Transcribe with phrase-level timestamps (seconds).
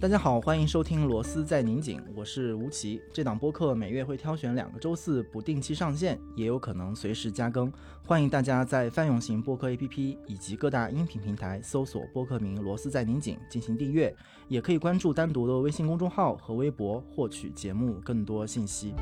[0.00, 3.02] 大家好，欢迎收听《螺丝在拧紧》，我是吴奇。
[3.12, 7.70] 这档播客每月会挑选两个周四不定期上线，也有可能随时加更。
[8.06, 14.16] 欢迎大家在泛用型播客 APP 以及各大音频平台搜索播客名“螺丝在拧紧”进行订阅，
[14.48, 18.94] 也可以关注单独的微信公众号和微博获取节目更多信息。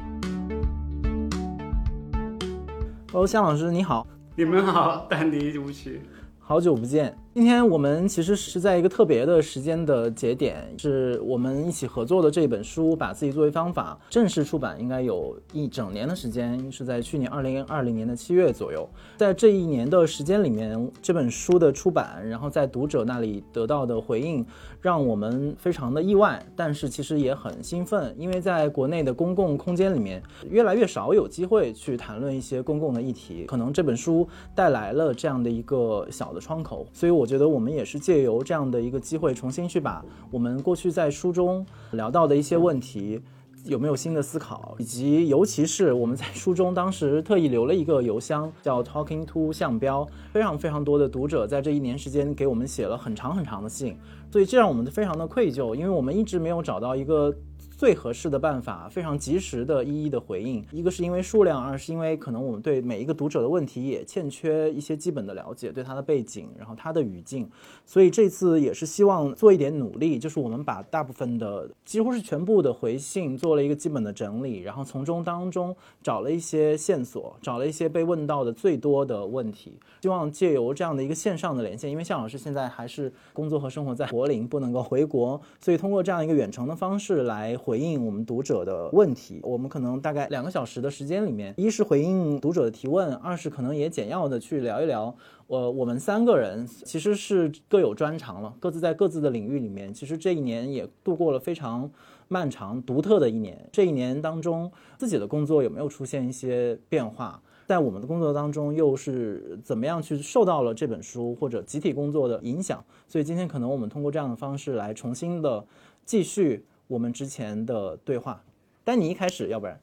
[3.12, 4.04] Hello，向老师你好，
[4.34, 6.00] 你们好，丹迪吴奇，
[6.40, 7.16] 好久不见。
[7.34, 18.88] 今天我们其实是在一个特别的时间的节点，是我们一起合作的这本书《把自己作为方法》正式出版，应该有一整年的时间，是在去年二零二零年的七月左右。
[19.16, 24.44] 在这一年的时间里面，这本书的出版，然后在读者那里得到的回应，
[24.80, 30.20] 让我们非常的意外，但是其实也很兴奋，因为在国内的公共空间里面，
[30.50, 37.27] 越来越少有机会去谈论一些公共的议题，可能这本书带来了这样的一个小的窗口，所以我。
[37.28, 43.20] 觉得我们也是借由这样的一个机会，重新去把我们过去在书中聊到的一些问题，
[43.64, 53.94] 有没有新的思考，以及尤其是我们在书中当时特意留了一个邮箱， 叫 Talking to 向标，非常非常多的读者在这一年时间给我们写了很长很长的信，
[54.32, 57.32] 所以这让我们非常的愧疚，因为我们一直没有找到一个。
[57.78, 60.66] 最合适的办法，非常及时的一一的回应。
[60.72, 67.48] 一个是因为数量，二是因为可能我们对每一个读者的问题也欠缺一些基本的了解，对他的背景，然后他的语境。
[67.88, 79.72] 所以这次也是希望做一点努力，就是我们把大部分的，几乎是全部的回信做了一个基本的整理，然后从中当中找了一些线索，找了一些被问到的最多的问题。
[80.02, 87.56] 希望借由这样的一个线上的连线，因为向老师现在还是工作和生活在柏林，不能够回国，所以通过这样一个远程的方式来。
[87.56, 95.14] 回应我们读者的问题，我们可能大概两个小时的时间里面，一是回应读者的提问，二是可能也简要的去聊一聊，
[95.48, 101.90] 呃，我们三个人其实是各有专长了，各自在各自的领域里面，其实这一年也度过了非常
[102.28, 103.58] 漫长、独特的一年。
[103.72, 107.42] 这一年当中，自己的工作有没有出现一些变化？
[107.66, 112.84] 在我们的工作当中，又是怎么样去受到了这本书或者集体工作的影响？
[113.06, 115.64] 所以今天可能我们通过这样的方式来重新的
[116.04, 116.64] 继续。
[116.86, 118.42] 我们之前的对话，
[118.82, 119.78] 但你一开始要不然，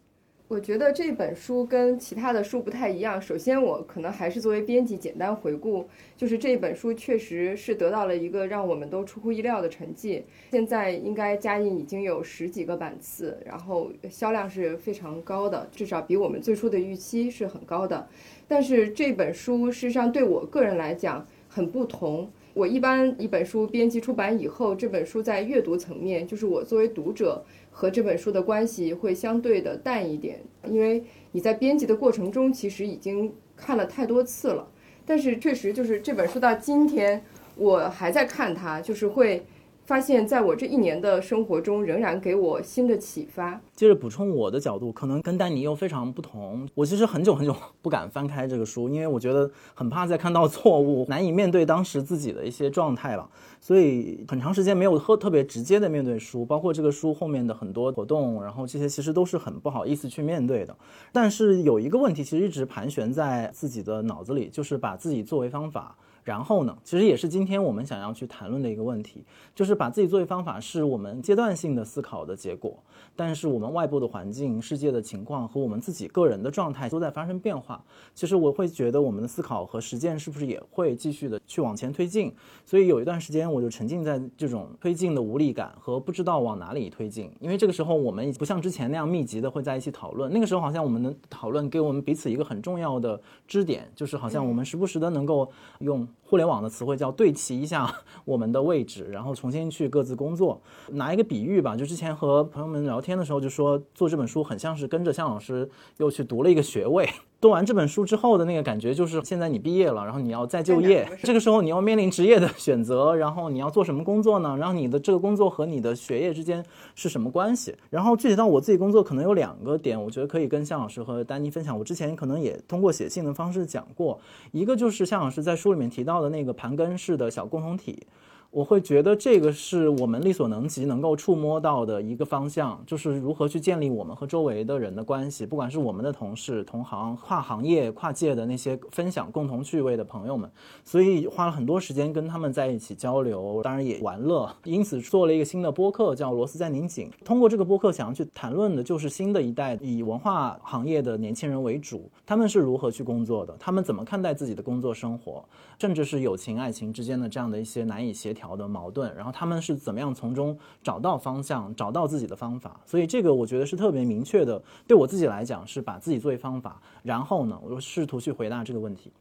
[0.47, 3.19] 我觉得这本书跟其他的书不太一样。
[3.19, 10.23] 首先，我可能还是作为编辑简单回顾，就是这本书确实是得到了一个让我们都出乎意料的成绩。
[10.51, 18.07] 现在应该加印已经有十几个版次，然后销量是非常高的，至少比我们最初的预期是很高的。
[18.47, 22.29] 但是这本书事实上对我个人来讲很不同。
[22.55, 34.65] 我一般一本书编辑出版以后，这本书在阅读层面，就是我作为读者和这本书的关系会相对的淡一点，因为你在编辑的过程中其实已经看了太多次了。
[35.05, 37.21] 但是确实就是这本书到今天
[37.57, 39.45] 我还在看它，就是会。
[39.85, 43.61] 发现，在我这一年的生活中，仍然给我新的启发。
[43.75, 46.67] 接着补充我的角度，可能跟丹尼又非常不同。
[46.73, 53.29] 我其实很久很久 不敢翻开这个书，因为我觉得很怕再看到错误，难以面对当时自己的一些状态吧。
[53.61, 60.75] 所以很长时间没有特特别直接的面对书，包括这个书后面的很多活动，然后这些其实都是很不好意思去面对的。
[61.11, 65.95] 但是有一个问题，其实一直盘旋在自己的脑子里，就是把自己作为方法。
[66.25, 72.83] 然后呢，其实也是今天我们想要去谈论的一个问题，就是把自己作为方法，是我们阶段性的思考的结果。
[73.15, 77.83] 但是我们外部的环境、世界的情况和我们自己个人的状态都在发生变化。
[78.13, 82.33] 其实我会觉得，我们的思考和实践是不是也会继续的去往前推进？
[82.65, 87.31] 所以有一段时间，我就沉浸在这种推进的无力感和不知道往哪里推进。
[87.39, 90.31] 因为这个时候，我们不像之前那样密集的会在一起讨论。
[90.31, 95.49] 那个时候，好像我们的讨论给我们彼此一个很重要的支点，就是好像我们时不时的能够
[95.79, 96.07] 用。
[96.27, 97.93] 互联网的词汇叫对齐一下
[98.25, 100.59] 我们的位置，然后重新去各自工作。
[100.89, 107.07] 拿一个比喻吧，就之前和朋友们聊天的时候，就说做这本书很像是跟着向老师又去读了一个学位。
[107.45, 114.57] 读完这本书之后的那个感觉，就是现在你毕业了，然后你要再就业，这个时候你要面临职业的选择，然后你要做什么工作呢？
[114.57, 116.65] 然后你的这个工作和你的学业之间
[116.95, 117.75] 是什么关系？
[117.91, 121.77] 然后具体到我自己工作，可能有两个点，我觉得可以跟向老师和丹妮分享。
[121.77, 124.19] 我之前可能也通过写信的方式讲过，
[124.51, 128.07] 一个就是向老师在书里面提到的那个盘根式的小共同体。
[128.55, 140.49] 我会觉得这个是我们力所能及能够触摸到的一个方向，就是如何去建立我们和周围的人的关系，不管是我们的同事、同行、跨行业、跨界的那些分享共同趣味的朋友们，
[140.85, 147.11] 所以花了很多时间跟他们在一起交流，当然也玩乐，因此做了一个新的播客，叫《螺丝在拧紧》。
[147.25, 155.43] 通过这个播客，想要去谈论的就是新的一代以文化行业的年轻人为主，他们是如何去工作的，他们怎么看待自己的工作生活，
[155.77, 158.45] 甚至是友情、爱情之间的这样的一些难以协调。
[158.55, 162.79] 的矛盾，然后他们是怎么样从中找到方向，找到自己的方法。
[162.85, 169.11] 所以这个我觉得是特别明确的，对我自己来讲是把自己作为方法，然后呢，我试图去回答这个问题。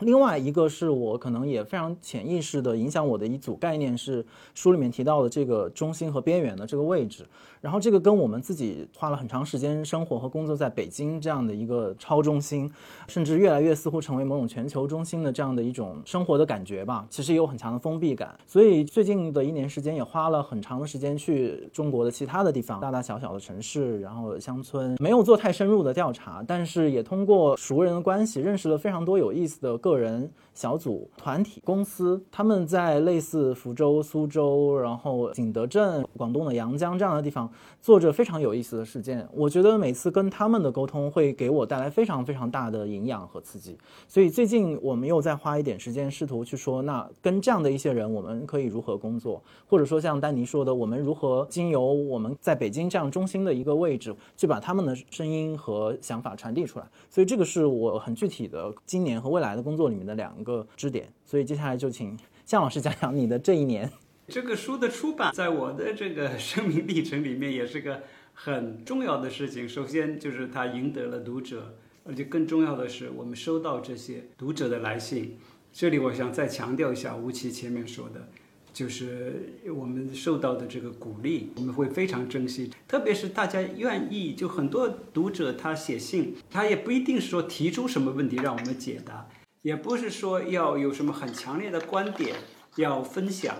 [0.00, 4.24] 另外一个是我可能也非常潜意识的影响我的一组概念是
[4.54, 7.24] 书里面提到的这个中心和边缘的这个位置，
[7.60, 12.70] 然后这个跟我们自己花了很长时间生活和工作在北京这样的一个超中心，
[13.08, 18.34] 甚至越来越似乎成为某种全球中心的这样的一种生活的感觉吧，其实也有很强的封闭感。
[18.46, 30.30] 所以最近的一年时间也花了很长的时间去中国的其他的地方，大大小小的城市，然后乡村，没有做太深入的调查，但是也通过熟人的关系认识了非常多有意思的个人。
[30.52, 37.50] 小组、团体、公司，他们在类似福州、苏州，然后景德镇、广东的阳江这样的地方，
[37.80, 39.26] 做着非常有意思的事件。
[39.32, 43.78] 我觉得每次跟他们的沟通，会给我带来非常非常大的营养和刺激。
[44.06, 49.42] 所以最近我们又在花一点时间，试图去说，那跟这样的一些人，我们可以如何工作？
[49.66, 56.84] 或者说像丹尼说的，我们如何经由我们在北京这样中心的一个位置，去把他们的声音和想法传递出来？
[57.08, 60.30] 所以这个是我很具体的今年和未来的工作里面的两。
[60.42, 63.90] 个支点，所以接下来就请向老师讲讲你的这一年。
[64.26, 69.68] 这个书的出版，在我的这个生命历程里面，也是个很重要的事情。
[69.68, 71.74] 首先就是它赢得了读者，
[72.04, 75.36] 而且更重要的是，我们收到这些读者的来信。
[75.72, 78.28] 这里我想再强调一下吴奇前面说的，
[78.72, 82.70] 就是我们受到的这个鼓励，我们会非常珍惜。
[82.88, 89.28] 特别是大家愿意，就很多读者他写信，他也不一定是说提出什么问题让我们解答。
[89.62, 92.36] 也不是说要有什么很强烈的观点
[92.76, 93.54] 要分享，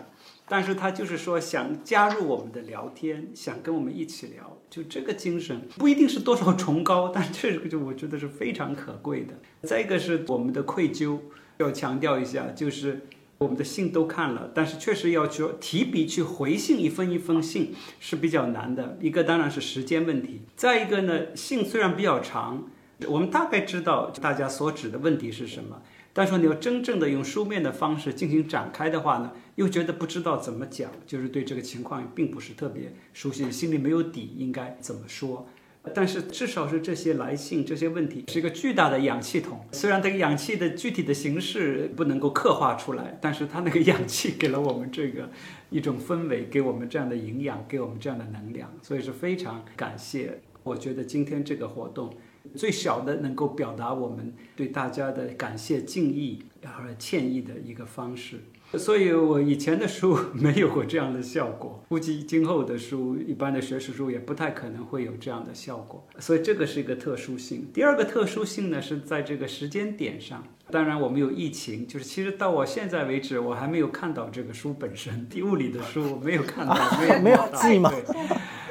[0.49, 9.35] 但是他就是说想加入我们的聊天，想跟我们一起聊，就这个精神不一定是多少崇高，但这个就我觉得是非常可贵的。
[9.69, 11.19] 再一个是我们的愧疚，
[11.59, 13.07] 要强调一下，就是
[13.37, 18.97] 我们的信都看了，但是确实要去提笔去回信一封一封信是比较难的。
[19.03, 22.71] 一个当然是时间问题，再一个呢，信虽然比较长。
[23.09, 25.83] 我们大概知道大家所指的问题是什么，
[26.13, 35.47] 但是你要真正的用书面的方式进行展开的话呢，又觉得不知道怎么讲，就是对这个情况并不是特别熟悉，心里没有底，应该怎么说？
[35.95, 39.65] 但是至少是这些来信，这些问题是一个巨大的氧气筒。
[39.73, 45.31] 虽然这个氧气的具体的形式不能够刻画出来，但是它那个氧气给了我们这个
[45.71, 50.43] 一种氛围，给我们这样的营养，给我们这样的能量，所以是非常感谢。
[50.63, 52.13] 我觉得今天这个活动。
[52.55, 58.41] 最小的能够表达我们对大家的感谢、敬意和歉意的一个方式，
[58.77, 67.69] 所以我以前的书没有过这样的效果，估计今后的书，一般的学术书也不太可能会有这样的效果，所以这个是一个特殊性。
[67.73, 77.93] 第二个特殊性呢，是在这个时间点上，当然我们有疫情，就是其实到我现在为止，我还没有看到这个书本身，物理的书我没有看到，没 有没有记吗？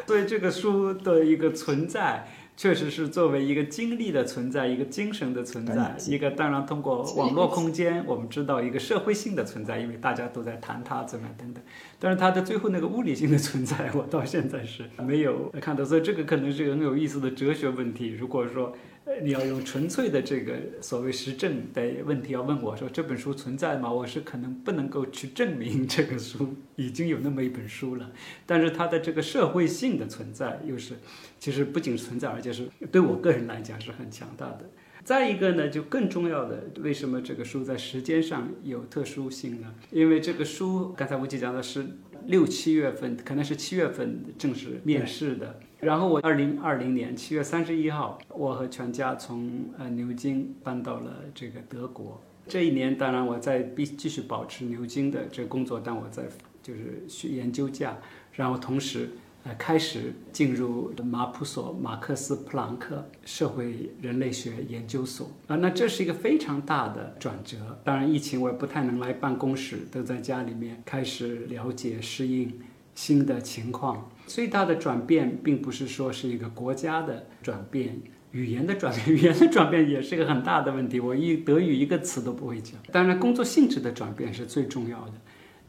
[0.05, 2.27] 所以这个书的一个存在。
[2.59, 11.63] 确实是作为一个经历的存在，一个精神的存在，一个当然通过网络空间，我们知道一个社会性的存在，因为大家都在谈它怎么等等。
[11.99, 18.09] 但是它的最后那个物理性的存在， 我到现在是没有看到，所以这个可能是很有意思的哲学问题。
[18.09, 18.75] 如果说。
[19.23, 23.91] 你要用纯粹的这个所谓实证的问题要问我说这本书存在吗？
[23.91, 28.11] 我是可能不能够去证明这个书已经有那么一本书了，
[28.45, 30.93] 但是它的这个社会性的存在又是，
[31.39, 34.69] 其实不仅存在，而且是对我个人来讲是很强大的。
[35.09, 39.73] 再一个呢，就更重要的，为什么这个书在时间上有特殊性呢？
[39.89, 41.83] 因为这个书刚才吴姐讲的是
[42.27, 45.59] 六七月份，可能是七月份正式面世的。
[45.79, 52.21] 然后我二零二零年七月三十一号，我和全家从呃牛津搬到了这个德国。
[52.47, 56.25] 这一年，当然我在必继续保持牛津的这工作，但我在
[56.61, 57.97] 就是学研究假，
[58.33, 59.09] 然后同时
[59.43, 65.55] 呃开始进入马普索马克思普朗克社会人类学研究所啊。
[65.55, 67.79] 那这是一个非常大的转折。
[67.83, 72.51] 当然疫情我也不太能来办公室，都在家里面开始了解适应。
[72.95, 77.97] 新的情况，最大的转变并不是说是一个国家的转变，
[78.33, 80.99] 语言的转变，语言的转变也是一个很大的问题。
[80.99, 82.77] 我一德语一个词都不会讲。
[82.91, 85.13] 当然，工作性质的转变是最重要的，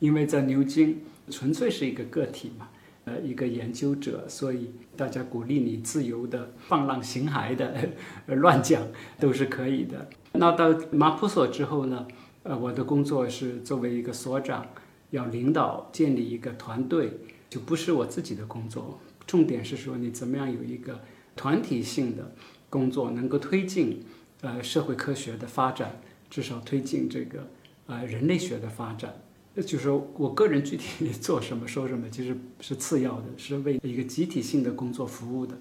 [0.00, 2.68] 因为在牛津纯粹是一个个体嘛，
[3.04, 7.88] 呃，一个研究者，所以大家鼓励你自由的放浪形骸的
[8.26, 8.82] 乱讲
[9.18, 10.08] 都是可以的。
[10.32, 12.06] 那到马普所之后呢，
[12.42, 14.66] 呃，我的工作是作为一个所长。
[15.10, 17.10] 要领导建立一个团队，
[17.48, 19.00] 就不是我自己的工作。
[19.26, 21.00] 重点是说，你怎么样有一个
[21.34, 22.32] 团体性的
[22.68, 24.04] 工作，能够推进
[24.42, 27.44] 呃社会科学的发展，至少推进这个
[27.86, 29.12] 呃人类学的发展。
[29.56, 35.58] 就是我个人具体 做什么说什么，其实是次要的，是为一个集体性的工作服务的。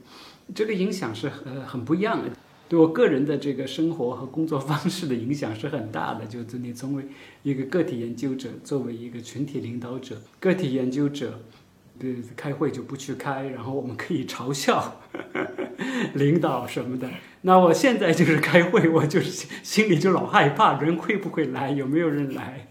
[0.54, 2.32] 这个影响是很很不一样的，
[2.68, 6.26] 对我个人的这个生活和工作方式的影响是很大的。
[6.26, 7.04] 就是你作为
[7.44, 11.42] 一个个体研究者，作为一个群体领导者，个体研究者，
[12.00, 15.02] 对开会就不去开，然后我们可以嘲笑
[16.16, 17.10] 领导什么的。
[17.42, 22.69] 那我现在就是开会，我就是心里就老害怕，人会不会来，有没有人来。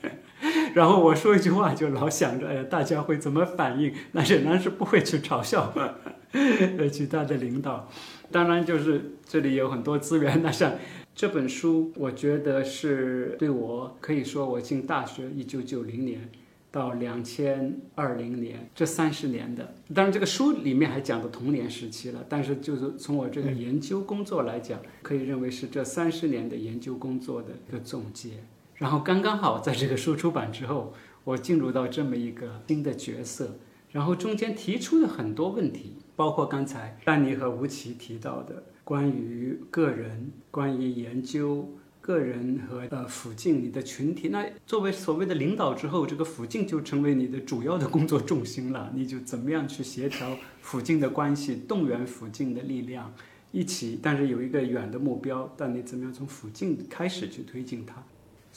[0.74, 3.92] 然后我说一句话，就老想着，哎呀，大家会怎么反应？
[4.12, 5.72] 那仍然是不会去嘲笑
[6.32, 7.88] 呃其他的领导。
[8.30, 10.42] 当然，就是这里有很多资源。
[10.42, 10.72] 那像
[11.14, 16.28] 这本书，我觉得是对我可以说，我进大学一九九零年
[16.70, 19.74] 到两千二零年这三十年的。
[19.94, 22.22] 当然，这个书里面还讲到童年时期了。
[22.28, 28.32] 但是，就是从我这个研究工作来讲，可以认为是这三十年的研究工作的一个总结。
[28.78, 30.94] 然后刚刚好在这个书出版之后，
[31.24, 33.58] 我进入到这么一个新的角色，
[33.90, 41.68] 然后中间提出了很多问题，包括刚才丹尼和吴奇提到的关于个人、关于研究
[42.00, 44.28] 个人和呃附近你的群体。
[44.28, 48.92] 那作为所谓的领导之后，这个附近就成为你的主要的工作重心了。
[48.94, 53.12] 你就怎么样去协调附近的关系，动员附近的力量，
[53.50, 58.02] 一起，但是有一个远的目标，但你怎么样从附近开始去推进它？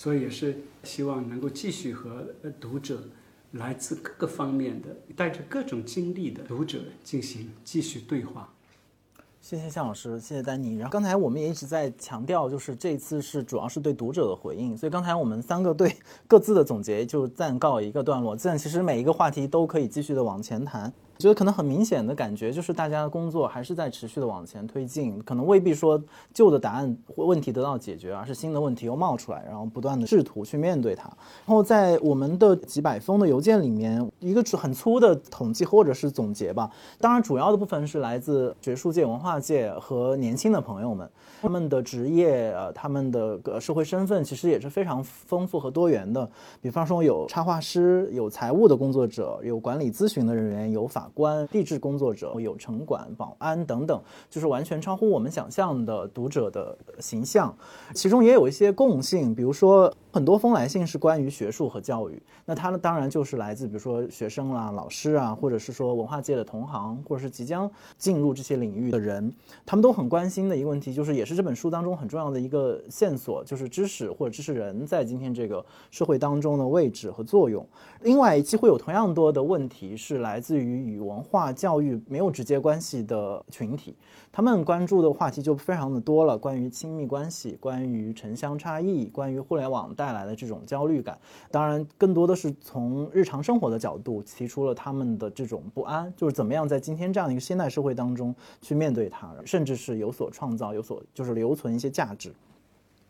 [0.02, 2.26] 所以也是希望能够继续和
[2.60, 3.04] 读者，
[3.52, 8.52] 来自各个方面的、带着各种经历的读者进行继续对话。
[9.42, 10.74] 谢谢向老师，谢谢丹尼。
[10.74, 15.96] 然后刚才我们也一直在强调，就是这次是主要是对读者的回应，所以刚才我们三个对
[16.28, 18.36] 各自的总结就暂告一个段落。
[18.36, 20.92] 这样其实每一个话题都可以继续的往前谈。
[21.22, 26.02] 觉得可能很明显的感觉就是大家的工作还是在持续的往前推进，可能未必说
[26.34, 31.04] 旧的答案问题得到解决，而是新的问题又冒出来，然后不断的试图去面对它。
[31.46, 41.10] 然后在我们的几百封的邮件里面，一个很粗的统计或者是总结吧，当然主要的部分是来自学术界、文化界和年轻的朋友们。
[41.42, 46.30] 他们的职业，呃，他们的个社会身份其实也是非常丰富和多元的。
[46.62, 57.56] 比方说，有插画师，有财务的工作者，有管理咨询的人员，有法官、地质工作者，有城管、保安等等，就是完全超乎我们想象的读者的形象。
[57.94, 59.94] 其中也有一些共性，比如说。
[60.14, 69.34] 很多封来信是关于学术和教育，那它呢当然就是来自比如说学生啦、老师啊，或者是说文化界的同行，或者是即将进入这些领域的人，
[69.66, 77.66] 他们都很关心的一个问题，就是也是这本书当中很重要的一个线索，就是知识或者知识人在今天这个社会当中的位置和作用。
[78.02, 83.96] 另外，几乎有同样多的问题是来自于与文化教育没有直接关系的群体。
[84.34, 91.18] 他们关注的话题就非常的多了，关于亲密关系，关于城乡差异，关于互联网带来的这种焦虑感。
[91.50, 102.34] 当然，更多的是从日常生活的角度提出了他们的这种不安，就是怎么样在今天这样一个现代社会当中去面对它，甚至是有所创造，有所就是留存一些价值。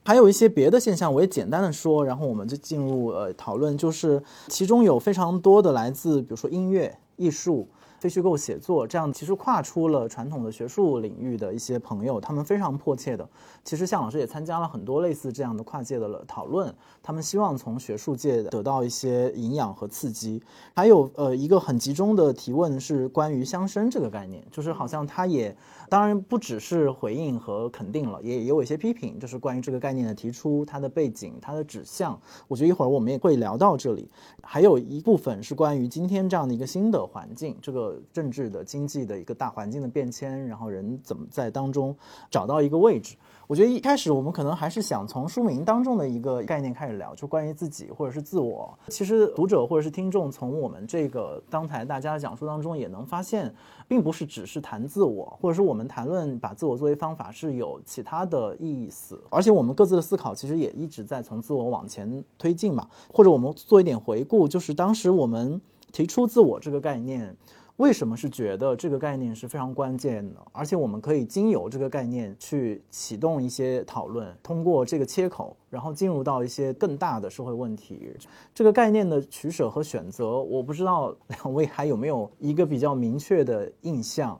[0.03, 7.67] 还有一些别的现象，我也简单的说，然后我们就进入呃讨论，就是其中有非常多的来自比如说音乐、艺术。
[8.01, 13.29] 非虚构写作，这样其实跨出了传统的学术领域的一些朋友，他们非常迫切的。
[13.63, 20.41] 其实向老师也参加了很多类似这样的跨界的讨论，他们希望从学术界得到一些营养和刺激。
[20.75, 25.55] 还有呃一个很集中的提问是关于乡绅这个概念，就是好像他也
[25.89, 32.20] 当然不只是回应和肯定了，也也有一些批评，就是关于这个概念的提出，它的背景、它的指向。
[32.48, 34.10] 我觉得一会儿我们也会聊到这里。
[34.43, 37.91] 还有一部分是关于今天这样的一个新的环境，这个。
[38.13, 41.96] 政治的、经济的一个大环境的变迁，然后人怎么在当中
[42.29, 43.15] 找到一个位置？
[43.51, 48.74] 我觉得一开始我们可能还是想从书名当中的一个概念开始聊，就关于自己或者是自我。
[48.88, 53.53] 其实读者或者是听众从我们这个刚才大家的讲述当中也能发现，
[53.89, 59.22] 并不是只是谈自我，或者是我们谈论把自我作为方法是有其他的意思。
[59.29, 62.88] 而且我们各自的思考其实也一直在从自我往前推进嘛。
[63.12, 65.60] 或者我们做一点回顾，就是当时我们
[65.91, 67.36] 提出自我这个概念。
[67.81, 70.39] 为什么是觉得这个概念是非常关键的？
[70.51, 78.15] 而且我们可以经由这个概念去启动一些讨论，通过这个切口，然后进入到一些更大的社会问题。
[78.53, 84.39] 这个概念的取舍和选择，我不知道 两位还有没有一个比较明确的印象。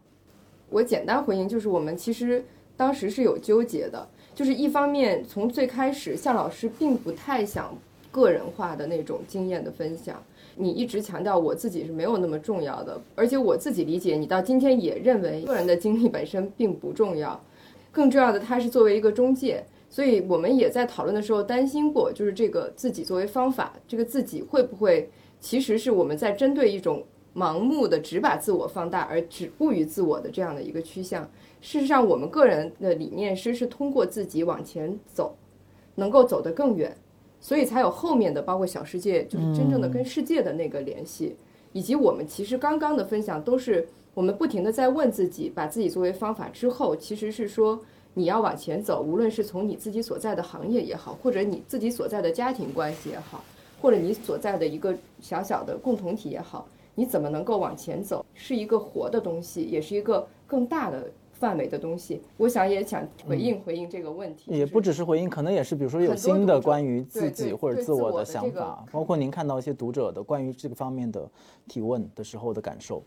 [0.70, 2.46] 我简单回应，就是我们其实
[2.78, 7.74] 当时是有纠结的，就是一方面从最开始，夏老师并不太想
[8.12, 10.22] 个人化的那种经验的分享。
[10.56, 17.42] 你一直强调我自己是没有那么重要的，而且我自己理解你到今天也认为个人的经历本身并不重要，
[17.92, 27.02] 更重要的他是作为一个中介，所以我们也在讨论的时候担心过，就是这个自己作为方法，这个自己会不会其实是我们在针对一种
[27.34, 31.24] 盲目的只把自我放大而止步于自我的这样的一个趋向。
[31.62, 35.34] 事实上，我们个人的理念是是通过自己往前走，
[35.96, 36.96] 能够走得更远，
[37.42, 41.36] 所以才有后面的包括小世界，就是真正的跟世界的那个联系，
[41.74, 47.78] 以及我们其实刚刚的分享都是我们不停的在问自己，把自己作为方法之后，其实是说
[48.14, 53.44] 你要往前走，无论是从你自己所在的行业也好，或者你自己所在的家庭关系也好，
[53.82, 61.10] 或者你所在的一个小小的共同体也好，你怎么能够往前走，是一个活的东西，也是一个更大的。
[61.42, 71.28] 范围的东西，我想也想回应回应这个问题，也不只是回应，可能也是比如说有新的关于自己或者自我的想法，包括您看到一些读者的关于这个方面的
[71.68, 73.04] 提问的时候的感受。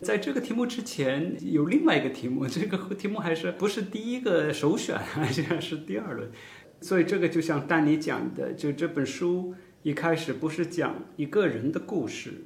[0.00, 4.96] 在这个题目之前有另外一个题目，这个题目还是不是第一个首选，
[5.32, 6.30] 现在是第二轮，
[6.80, 12.44] 所以这个就像丹尼讲的，就这本书一开始不是讲一个人的故事。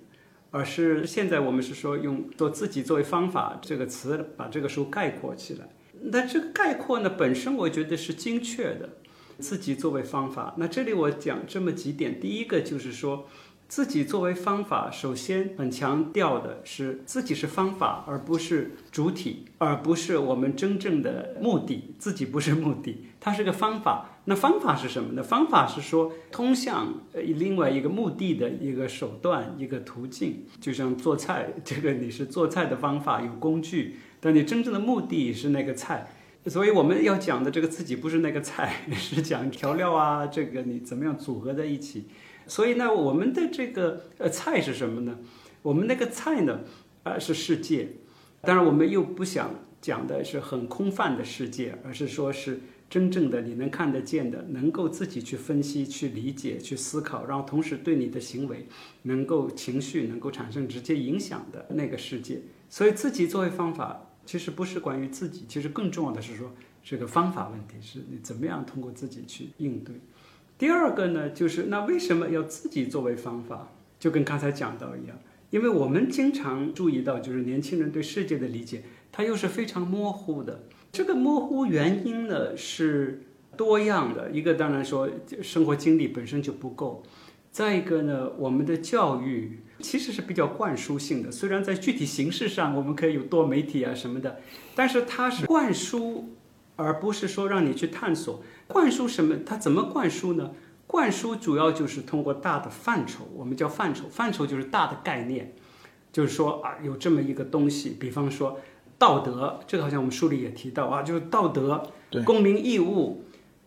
[0.50, 5.68] 而是现在我们是说用“做自己作为方法”这个词把这个书概括起来。
[6.02, 8.90] 那这个概括呢，本身我觉得是精确的
[9.38, 10.54] ，“自己作为方法”。
[10.58, 13.28] 那这里我讲这么几点，第一个就是说，
[13.68, 21.94] 自己作为方法，首先很强调的是自己是方法，而不是主体，而不是我们真正的目的。
[21.98, 24.16] 自己不是目的，它是个方法。
[24.30, 25.22] 那方法是什么呢？
[25.24, 30.44] 方法是说通向另外一个目的的一个手段、一个途径。
[30.60, 36.12] 就像做菜，这个你是做菜的方法有工具，但你真正的目的是那个菜。
[36.46, 42.04] 所以我们要讲的这个自己不是那个菜，是讲调料啊，这个你怎么样组合在一起。
[42.46, 45.18] 所以呢，我们的这个呃菜是什么呢？
[45.62, 46.60] 我们那个菜呢，
[47.02, 47.96] 呃是世界。
[48.42, 52.60] 当然，我们又不想讲的是很空泛的世界，而是说是。
[52.90, 58.66] 真正的你能看得见的，能够自己去分析、去理解、去思考，然后同时对你的行为
[59.02, 62.40] 能够情绪能够产生直接影响的那个世界。
[62.68, 69.94] 所以，自己作为方法，其实不是关于自己，其实更重要的是说这个方法问题是你怎么样通过自己去应对。
[70.58, 73.68] 第二个呢，就是那为什么要自己作为方法？
[74.00, 75.16] 就跟刚才讲到一样，
[75.50, 80.64] 因为我们经常注意到，就是年轻人对世界的理解，它又是非常模糊的。
[80.92, 83.22] 这个模糊原因呢是
[83.56, 85.08] 多样的，一个当然说
[85.40, 87.04] 生活经历本身就不够，
[87.52, 94.40] 再一个呢，我们的教育其实是比较灌输性的，虽然在具体形式上我们可以有多媒体啊什么的，
[94.74, 96.30] 但是它是灌输，
[96.74, 98.42] 而不是说让你去探索。
[98.66, 99.36] 灌输什么？
[99.46, 100.50] 它怎么灌输呢？
[100.88, 105.54] 灌输主要就是通过大的范畴，我们叫范畴，范畴就是大的概念，
[106.12, 108.58] 就是说啊，有这么一个东西，比方说。
[109.00, 111.90] 道德，这个好像我们书里也提到啊，就是道德、
[112.22, 113.24] 公民义务，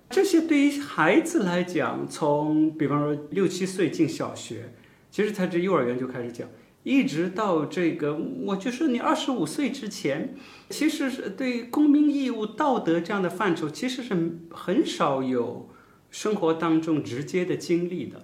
[0.08, 4.76] 这些对于孩子来讲，从比方说六七岁进小学，
[5.10, 6.48] 其实他这幼儿园就开始讲，
[6.84, 8.16] 一直到这个，
[8.46, 10.36] 我就说你二十五岁之前，
[10.70, 15.68] 其实是对公民义务、道德这样的范畴，其实是很少有
[16.12, 18.24] 生活当中直接的经历的，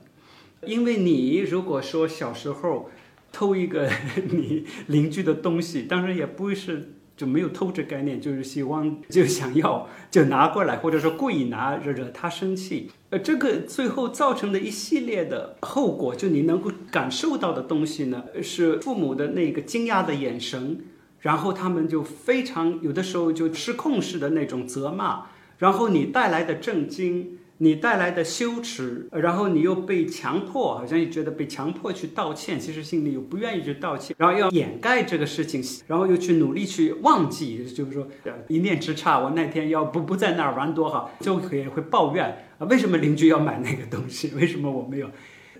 [0.67, 2.91] 因为你如果说小时候
[3.31, 3.89] 偷一个
[4.29, 6.93] 你邻居的东西，当然也不是。
[7.19, 12.89] 就没有偷这概念，就是希望就想要 就拿过来，或者说故意拿惹惹他生气。
[13.09, 20.85] 呃，这个最后造成的一系列的后果，就你能够感受到的东西呢，是父母的那个惊讶的眼神，
[21.19, 25.25] 然后他们就非常有的时候就失控式的那种责骂，
[25.57, 27.38] 然后你带来的震惊。
[27.61, 38.07] 你带来的羞耻，然后你又被强迫，好像又觉得被强迫去道歉，其实心里又不愿意去道歉，然后要掩盖这个事情，然后又去努力去忘记，就是说
[38.47, 45.09] 一念之差，我那天要不不在那儿玩多好，就会会抱怨啊，为什么邻居要买那个东西， 为什么我没有？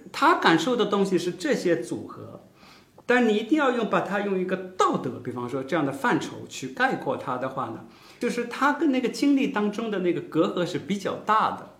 [0.09, 2.45] 他感受的东西是这些组合，
[3.05, 7.85] 但你一定要用把它用一个道德，比方说这样的范畴去概括它的话呢，
[8.19, 11.75] 就是他跟那个经历当中的那个隔阂是比较大的。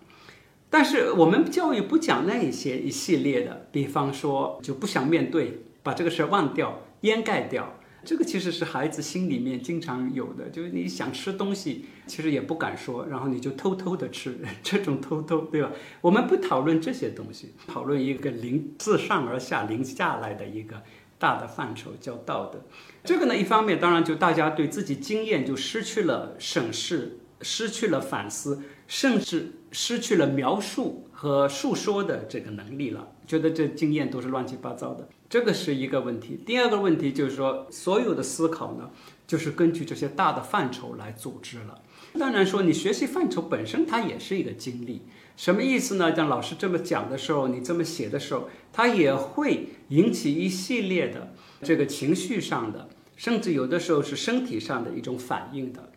[0.70, 15.72] 但是我们教育不讲那一些一系列的，比方说就不想面对，把这个事儿忘掉、掩盖掉，这个其实是孩子心里面经常有的，就是你想吃东西，其实也不敢说，然后你就偷偷的吃，这种偷偷，对吧？
[16.00, 20.82] 我们不讨论这些东西，讨论一个零自上而下零下来的一个
[21.18, 22.64] 大的范畴，叫道德。
[23.02, 28.62] 这个呢，一方面当然就大家对自己经验就失去了审视，失去了反思。
[28.90, 36.40] 甚至失去了描述和述说的这个能力了，觉得这经验都是乱七八糟的，这个是一个问题。
[36.44, 38.90] 第二个问题就是说，所有的思考呢，
[39.28, 41.80] 就是根据这些大的范畴来组织了。
[42.18, 45.02] 当然说，你学习范畴本身它也是一个经历，
[45.36, 46.12] 什么意思呢？
[46.16, 55.89] 像老师这么讲的时候，你这么写的时候，它也会引起一系列的这个情绪上的，甚至有的时候是身体上的一种反应的。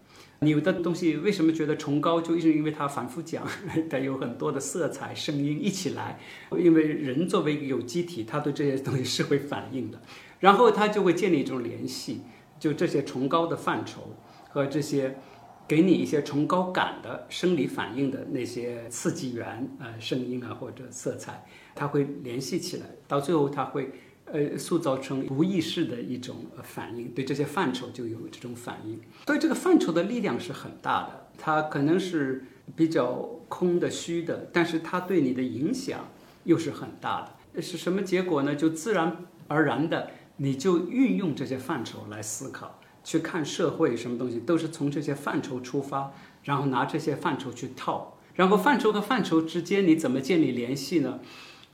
[0.51, 3.47] 有的东西为什么觉得崇高，就是因为它反复讲，
[3.89, 6.19] 它有很多的色彩、声音一起来。
[6.58, 10.01] 因为人作为有机体，他对这些东西是会反应的，
[10.39, 12.21] 然后他就会建立一种联系，
[12.60, 14.15] 就这些崇高的范畴
[14.49, 15.17] 和这些。
[15.65, 23.89] 给你一些崇高感的生理反应的那些刺激源，呃，声音啊或者色彩，它会联系起来，到最后它会，
[24.25, 28.99] 呃，塑造成无意识的一种反应，对这些范畴就有这种反应。
[29.25, 36.07] 所以这个范畴的力量是很大的，它可能是比较空的虚的，但是它对你的影响
[36.45, 37.62] 又是很大的。
[37.62, 38.55] 是什么结果呢？
[38.55, 42.79] 就自然而然的，你就运用这些范畴来思考。
[43.03, 51.19] 去看社会什么东西，都是从这些范畴出发，然后拿这些范畴去套，然后范畴和范畴之间你怎么建立联系呢？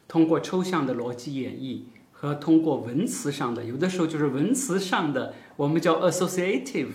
[0.08, 1.82] 通过抽象的逻辑演绎
[2.22, 6.88] 和通过文词上的，有的时候就是文词上的，我们叫 associative。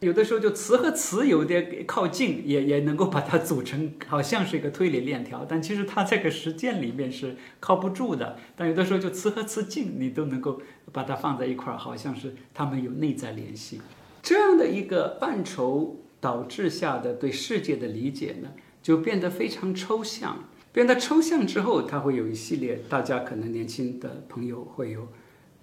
[0.00, 8.36] 有的时候就词和词有点靠近，也也能够把它组成，好像是一个推理链条，但其实它这个实践里面是靠不住的。
[8.54, 10.60] 但有的时候就词和词近，你都能够
[10.92, 13.80] 把它放在一块儿，好像是它们有内在联系。
[14.22, 18.50] 这样的一个范畴导致下的对世界的理解呢，
[18.82, 20.44] 就变得非常抽象。
[20.76, 25.08] 变得抽象之后，它会有一系列，大家可能年轻的朋友会有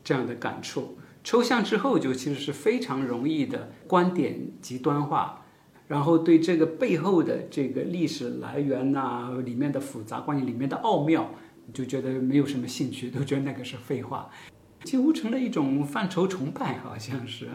[0.04, 0.98] 这样的感触。
[1.24, 5.46] 抽象之后，就其实是非常容易的观点极端化，
[5.88, 11.30] 然后对这个背后的这个历史来源呐，里面的复杂关系、里面的奥妙，
[11.72, 14.28] 就觉得没有什么兴趣，都觉得那个是废话，
[14.84, 17.48] 几乎成了一种范畴崇拜，好像是，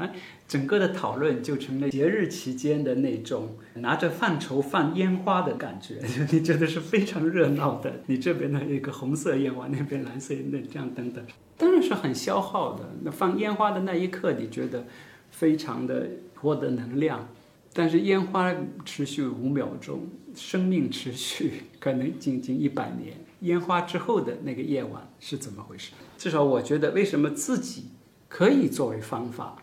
[0.47, 6.01] 整个的讨论就成了节日期间的那种拿着范畴放烟花的感觉，
[6.33, 8.01] 你觉得是非常热闹的。
[8.07, 11.25] 你这边的一个红色烟花，那边蓝色那这样等等。
[11.57, 12.89] 当然是很消耗的。
[13.03, 14.85] 那放烟花的那一刻，你觉得
[15.31, 17.29] 非常的获得能量，
[17.73, 23.15] 但是烟花持续五秒钟，生命持续可能仅仅一百年。
[23.41, 25.93] 烟花之后的那个夜晚是怎么回事？
[26.17, 27.87] 至少我觉得，为什么自己
[28.29, 29.57] 可以作为方法，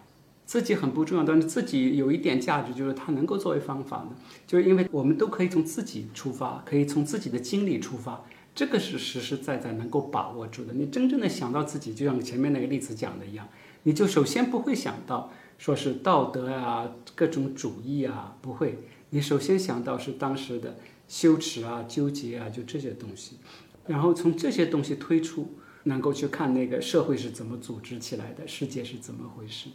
[0.45, 4.15] 自己很不重要，但是自己有一点价值，就是它能够作为方法呢？
[4.47, 8.23] 就是因为我们都可以从自己出发，可以从自己的经历出发。
[8.53, 10.71] 这个是实实在在能够把握住的。
[10.73, 13.45] 你真正的想到自己，就像前面那个例子讲的一样，
[13.83, 18.79] 你就首先不会想到说是道德啊、各种主义啊，不会。
[19.09, 23.39] 你首先想到是当时的羞耻啊、纠结啊，就这些东西。
[23.87, 29.69] 然后从这些东西推出，能够去看那个社会是怎么组织起来的，世界是怎么回事。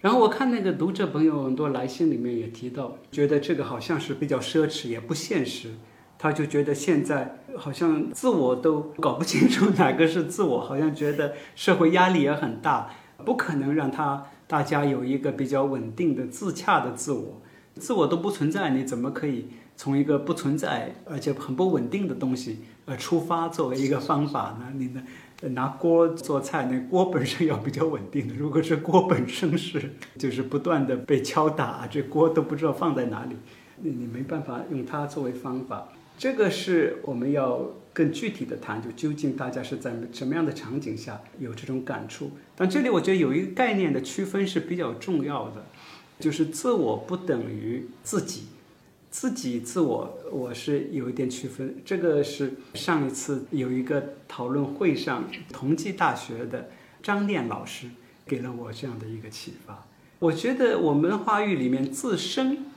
[0.00, 5.70] 然后我看那个读者朋友很多来信里面也提到，觉得这个好像是比较奢侈，也不现实。
[6.18, 12.90] 他就觉得现在好像自我都搞不清楚哪个是自我，好像觉得社会压力也很大，
[13.24, 17.42] 不可能让他大家有一个比较稳定的自洽的自我，
[17.74, 19.48] 自我都不存在，你怎么可以
[19.82, 24.72] 从一个不存在而且很不稳定的东西呃出发作为一个方法呢？
[24.76, 25.02] 你呢
[25.40, 33.34] 拿锅做菜，那锅本身要比较稳定的，如果是锅本身是就是不断的被敲打，这锅都不知道放在哪里，
[33.80, 35.88] 你你没办法用它作为方法。
[36.16, 42.30] 这个是我们要更具体的谈，就究竟大家是在什么样的场景下有这种感触？
[42.54, 45.66] 但这里我觉得有一个概念的区分是比较重要的，
[46.20, 48.44] 就是自我不等于自己，
[49.12, 51.76] 自己自我我是有一点区分。
[51.84, 56.70] 这个是上一次有一个讨论会上，同济大学的
[57.02, 57.86] 张念老师
[58.26, 59.86] 给了我这样的一个启发。
[60.18, 62.71] 我觉得我们话语里面自身。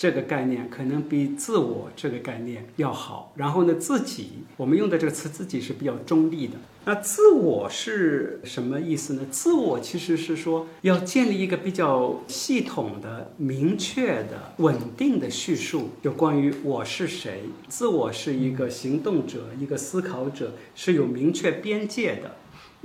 [0.00, 3.34] 这个概念可能比自我这个概念要好。
[3.36, 6.54] 然后呢，自己我们用的这个词“自己”是比较中立的。
[6.86, 9.26] 那自我是什么意思呢？
[9.30, 17.42] 自我其实是说要建立一个比较系统的、明确的、稳定的叙述，有关于我是谁。
[17.68, 22.36] 自我是一个行动者，一个思考者，是有明确边界的。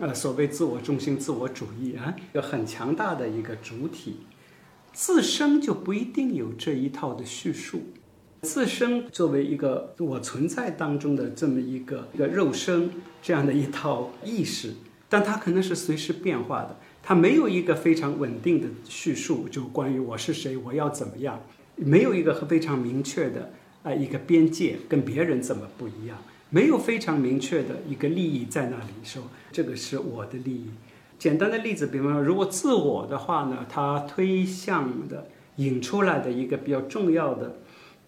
[0.05, 4.17] 呃，所谓自我中心、自我主义啊，有很强大的一个主体。
[4.95, 7.81] 自身就不一定有这一套的叙述，
[8.43, 12.89] 自身作为一个我存在当中的这么一个一个肉身
[13.21, 14.73] 这样的一套意识，
[15.09, 21.43] 但它可能是随时变化的，它没有一个非常稳定的叙述，就关于我是谁，我要怎么样，
[21.75, 23.51] 没有一个非常明确的
[23.83, 26.17] 啊一个边界，跟别人怎么不一样，
[26.49, 30.69] 没有非常明确的一个利益在那里说这个是我的利益。
[31.17, 37.55] 简单的例子，比方说，如果自我的话呢，它推向的引出来的一个比较重要的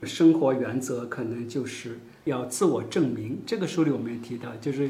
[0.03, 3.39] 生活原则，可能就是要自我证明。
[3.45, 4.89] 这个书里我们也提到，就是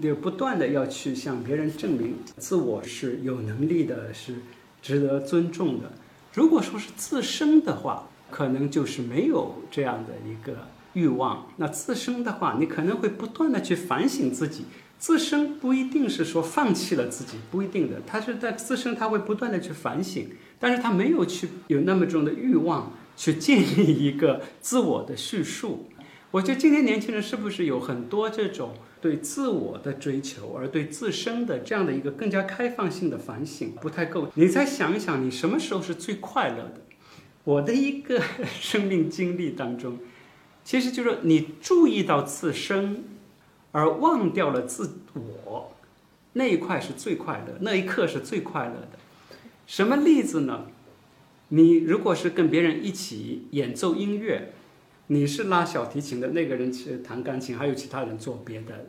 [0.00, 4.34] 就不断的要去向别人证明自我是有能力的，是
[4.82, 5.90] 值得尊重的。
[6.34, 11.46] 如果说是自身的话，可能就是没有这样的一个欲望。
[11.56, 14.66] 那自身的话，你可能会不断的去反省自己。
[15.04, 25.90] 自身不一定是说放弃了自己，不一定的，他是在自身他会不断的去反省，但是他没有去有那么重的欲望去建立一个自我的叙述。
[26.30, 34.30] 我觉得今天年轻人是不是有很多这种对自我的追求，而对自身的这样的一个更加开放性的反省不太够？
[34.36, 36.80] 你再想一想，你什么时候是最快乐的？
[37.44, 38.22] 我的一个
[38.58, 39.98] 生命经历当中，
[40.64, 43.04] 其实就是你注意到自身。
[43.74, 45.72] 而忘掉了自我，
[46.34, 48.90] 那一块是最快乐，那一刻是最快乐的。
[49.66, 50.66] 什么例子呢？
[51.48, 54.52] 你如果是跟别人一起演奏音乐，
[55.08, 58.86] 你是拉小提琴的那个人去弹钢琴，还有其他人做别的，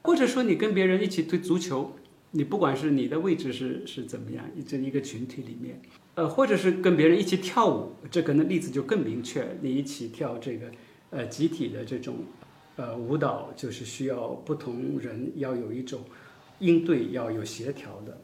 [0.00, 1.94] 或者说你跟别人一起推足球，
[2.30, 5.78] 你不管是你的位置是是怎么样，这一个群体里面，
[6.14, 10.70] 呃，或者是跟别人一起跳舞，这可能例子就更明确，你一起跳这个
[11.10, 12.24] 呃集体的这种。
[12.80, 16.00] 呃，舞蹈就是需要不同人要有一种
[16.60, 18.16] 应对，要有协调的。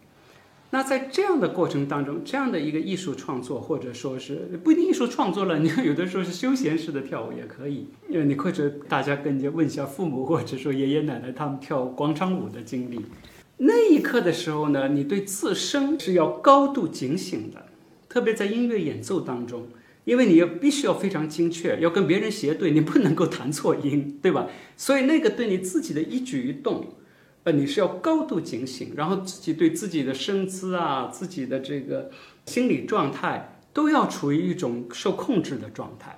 [0.70, 7.88] 那在这样的过程当中，这样的一个艺术创作，或者说是不一定艺术创作了，你有的时候是休闲式的跳舞也可以。
[8.08, 12.98] 因为你或者大家跟着问一下父母，或者说爷爷奶奶他们跳广场舞的经历，
[13.58, 17.66] 那一刻的时候呢，你对自身是要高度警醒的，
[18.08, 19.66] 特别在音乐演奏当中。
[20.06, 24.48] 因为你要必须要非常精确，要跟别人协对，你不能够弹错音，对吧？
[24.76, 26.94] 所以那个对你自己的一举一动，
[27.42, 32.12] 呃，你是要高度警醒，然后自己对自己的身姿啊，自己的这个
[32.46, 36.16] 心理状态都要处于一种受控制的状态。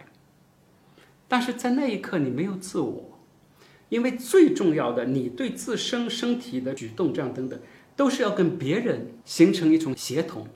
[1.26, 3.18] 但是在那一刻你没有自我，
[3.88, 7.58] 因为最重要的，你对自身身体的举动这样等等，
[7.96, 10.46] 都是要跟别人形成一种协同。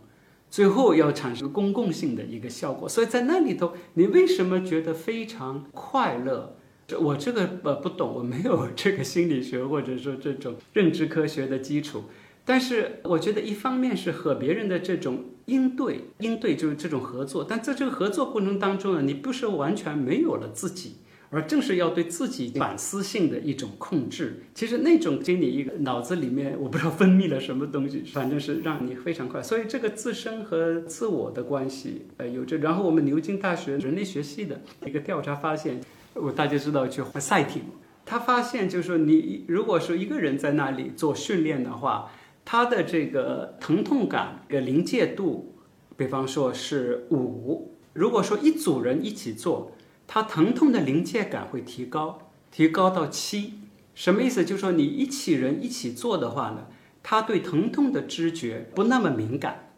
[0.53, 6.59] 最后要产生公共性的一个效果，所以在那里头，你为什么觉得非常快乐？
[7.01, 12.05] 我这个呃不懂，我没有这个心理学或者说这种认知科学的基础，
[12.45, 20.97] 但是我觉得一方面是和别人的这种应对，应对就是这种合作，但在这个合作过程当中呢，你不是完全没有了自己。
[21.35, 29.43] 而正是要对自己反思性的一种控制，其实那种给你一个脑子里面我不知道分泌了什么东西，反正是让你非常快。
[29.43, 32.59] 所以这个自身和自我的关系，呃，有这。
[32.59, 35.81] 然后我们牛津大学人类学系的一个调查发现，
[36.13, 37.63] 我大家知道去赛艇，
[38.05, 42.13] 他发现就是说，你如果说一个人在那里做训练的话，
[42.45, 45.55] 他的这个疼痛感的临界度，
[45.97, 49.73] 比方说是五，如果说一组人一起做。
[50.07, 53.55] 它疼痛的临界感会提高，提高到七，
[53.95, 54.45] 什么意思？
[54.45, 56.67] 就是说你一起人一起做的话呢，
[57.03, 59.71] 他对疼痛的知觉不那么敏感。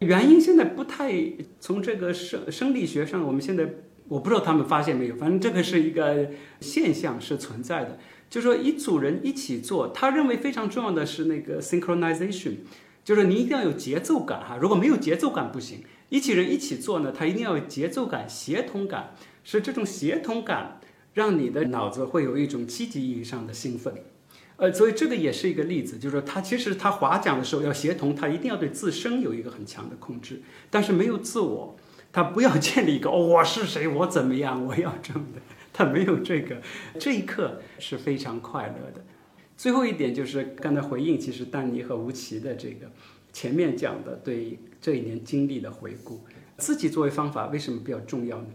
[0.00, 1.12] 原因现在不太
[1.60, 3.68] 从这个生生理学上，我们现在
[4.08, 6.28] 我不知道他们发现没有，反正这个是一个
[6.60, 7.98] 现象是存在的。
[8.28, 12.54] 就是说一组人一起做，他认为非常重要的是那个 synchronization，
[13.04, 15.82] 就是你一定要有节奏感哈，如果没有节奏感不行。
[16.08, 19.14] 一起人一起做呢，他一定要有节奏感、协同感。
[19.44, 20.80] 是这种协同感，
[21.14, 23.94] 让你的脑子会有一种积极意义上的兴奋，
[24.56, 31.76] 呃，所以这个也是一个例子，就是说他其实他划桨的时候要协同，他一定要对自身有一个很强的控制，但是没有自我，
[32.12, 35.40] 他不要建立一个我是谁，我怎么样，我要这么的，
[35.72, 36.62] 他没有这个，
[36.98, 39.04] 这一刻是非常快乐的。
[39.56, 42.90] 最后一点就是刚才回应，其实丹尼和吴奇的这个
[43.32, 46.20] 前面讲的对这一年经历的回顾，
[46.56, 48.48] 自己作为方法为什么比较重要呢？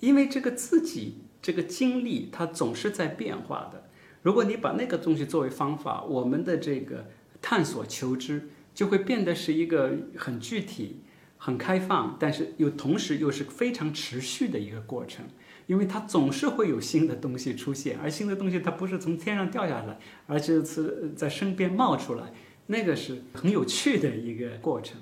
[0.00, 3.88] 因为这个自己这个经历，它总是在变化的。
[4.22, 7.06] 如果你把那个东西作为方法，我们的这个
[7.40, 11.02] 探索求知就会变得是一个很具体、
[11.36, 15.24] 很开放，但是又同时又是非常持续的一个过程。
[15.66, 22.32] 因为它总是会有新的东西出现，而新的东西它不是从天上掉下来，而是是在身边冒出来，
[22.66, 24.98] 那个是很有趣的一个过程。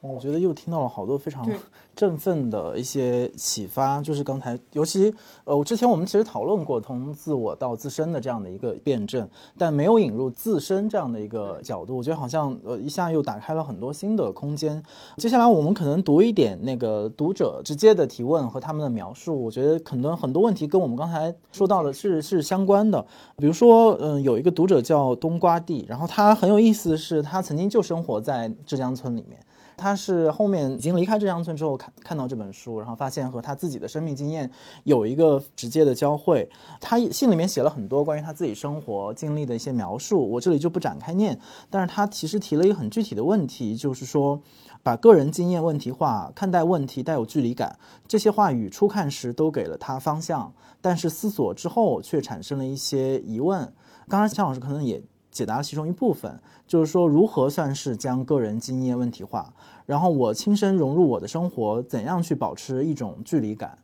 [0.00, 1.54] 我觉得又听到了好多非常对
[2.00, 5.12] 振奋的一些启发，就是刚才，尤其
[5.44, 14.82] 呃，我之前我们其实讨论过从自我到自身的这样的一个辩证，但没有引入自身这样的一个角度，我觉得好像呃一下又打开了很多新的空间。
[15.18, 23.04] 接下来我们可能读一点那个读者直接的提问和他们的描述，我觉得可能很多问题跟我们刚才说到的是是相关的。
[23.36, 29.38] 比如说，嗯，有一个读者叫冬瓜地，然后他很有意思的是，他曾经就生活在浙江村里面。
[29.80, 34.50] 他是后面已经离开浙江村之后看看到这本书，然后发现和他自己的生命经验
[34.84, 36.48] 有一个直接的交汇。
[36.80, 41.40] 他信里面写了很多关于他自己生活经历的一些描述，我这里就不展开念。
[41.70, 44.40] 但是他其实提了一个很具体的问题，就是说，
[44.82, 47.78] 把个人经验问题化，看待问题带有距离感。
[48.06, 53.60] 这些话语初看时都给了他方向，但是思索之后却产生了一些疑问。
[54.08, 59.52] 刚刚向老师可能也解答其中一部分，就是说如何算是将个人经验问题化，
[59.86, 63.78] 然后我亲身融入我的生活，怎样去保持一种距离感？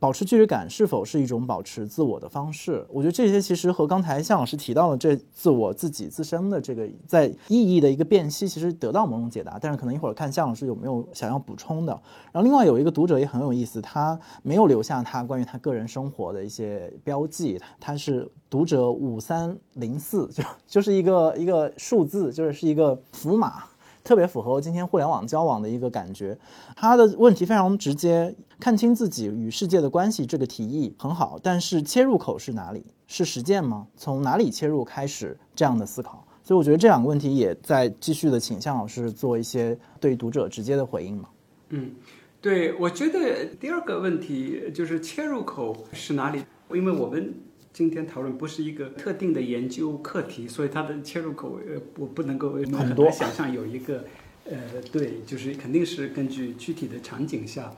[0.00, 2.84] 保持距离感是否是一种保持自我的方式？
[2.88, 9.58] 我觉得这些其实和刚才向老师提到的这自我自己自身的这个在意义的一个辨析，其实得到某种解答。
[9.60, 11.92] 但是可能一会儿看向老师有没有想要补充的。
[12.32, 23.64] 然后另外有一个读者也很有意思，他没有留下他关于他个人生活的一些标记，他是读者五三零四，就就是一个一个数字，就是是一个符码。
[24.02, 26.36] 特别符合今天互联网交往的一个感觉。
[26.76, 32.84] 他的问题非常直接，看清自己与世界的关系这个提议很好，但是切入口是哪里？
[33.06, 33.86] 是实践吗？
[33.96, 36.24] 从哪里切入开始这样的思考？
[36.42, 41.28] 所以我觉得这两个问题也在继续的请向老师做一些对读者直接的回应嘛。
[41.68, 41.92] 嗯，
[42.40, 46.42] 对，我觉得第二个问题就是切入口是哪里？
[46.72, 47.34] 因为我们
[47.72, 54.04] 今天讨论不是一个特定的研究课题，所以它的切入口，呃，我不能够很多难想象有一个，
[54.44, 54.58] 呃，
[54.90, 57.72] 对，就是肯定是根据具体的场景下。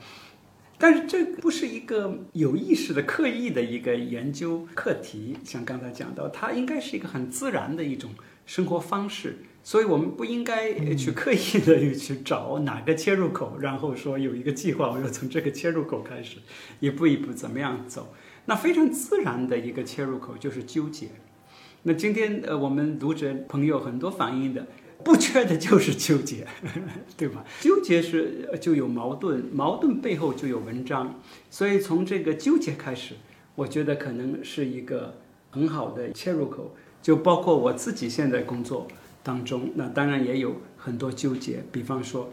[0.79, 8.09] 但是这不是一个有意识的、刻意的一个研究课题，像刚才讲到，它应该是一个很自然的一种
[8.47, 16.39] 生活方式，所以我们不应该去刻意的去找哪个切入口，然后说有一个计划，我要从这个切入口开始，
[16.79, 18.11] 一步一步怎么样走。
[18.45, 21.07] 那非常自然的一个切入口就是纠结。
[21.83, 24.65] 那今天呃，我们读者朋友很多反映的。
[25.03, 26.47] 不缺的就是纠结，
[27.17, 27.43] 对吧？
[27.59, 33.15] 纠结是就有矛盾，矛盾背后就有文章，所以从这个纠结开始，
[33.55, 35.15] 我觉得可能是一个
[35.51, 36.73] 很好的切入口。
[37.01, 38.87] 就包括我自己现在工作
[39.21, 41.61] 当中，那当然也有很多纠结。
[41.69, 42.31] 比方说，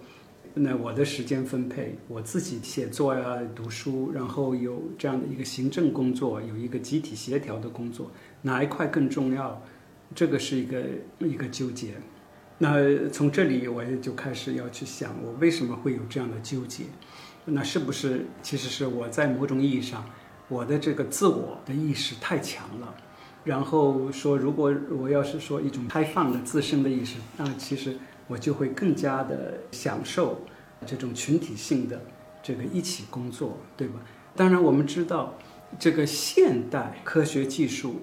[0.54, 8.10] 那我的时间分配，我自己写作呀、读书，然后有这样的一个行政工作，有一个集体协调的工作，
[8.42, 9.62] 哪一块更重要？
[10.14, 10.82] 这个是一个
[11.20, 11.94] 一个纠结。
[12.58, 16.84] 那从这里我也就开始要去想，我为什么会有这样的纠结？
[17.44, 20.04] 那是不是其实是我在某种意义上，
[20.48, 22.94] 我的这个自我的意识太强了？
[23.44, 27.96] 然后说，如果我要是说一种开放的自身的意识，那其实
[28.30, 30.40] 我就会更加的享受
[30.86, 32.00] 这种群体性的
[32.40, 33.94] 这个一起工作，对吧？
[34.36, 35.34] 当然，我们知道
[35.80, 38.02] 这个现代科学技术。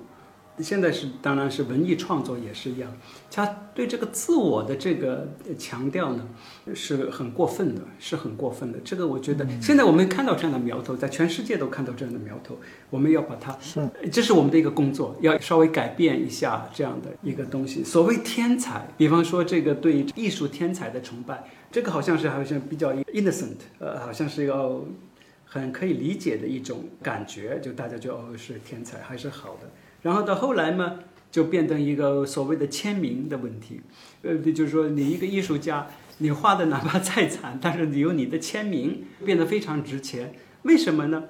[0.59, 2.91] 现在是，当然是文艺创作也是一样，
[3.29, 6.27] 他对这个自我的这个强调呢，
[6.73, 8.79] 是很过分的，是很过分的。
[8.83, 12.57] 这个我觉得，现在我们看到这样的苗头，在全世界都看到这样的苗头，
[12.89, 17.83] 我们要把它，是，这是我们的一个工作，要稍微改变一下这样的一个东西。
[17.83, 24.81] 所谓天才，比方说这个对艺术天才的崇拜，这个好像是好像比较 innocent，呃，好像是要
[25.45, 29.69] 很可以理解的一种感觉，就大家就哦是天才还是好的。
[30.07, 33.81] 然后到后来嘛，就变成一个所谓的签名的问题，
[34.21, 35.85] 呃，就是说你一个艺术家，
[36.19, 40.33] 你画的哪怕再惨，但是你有你的签名，变得非常值钱。
[40.61, 41.25] 为什么呢？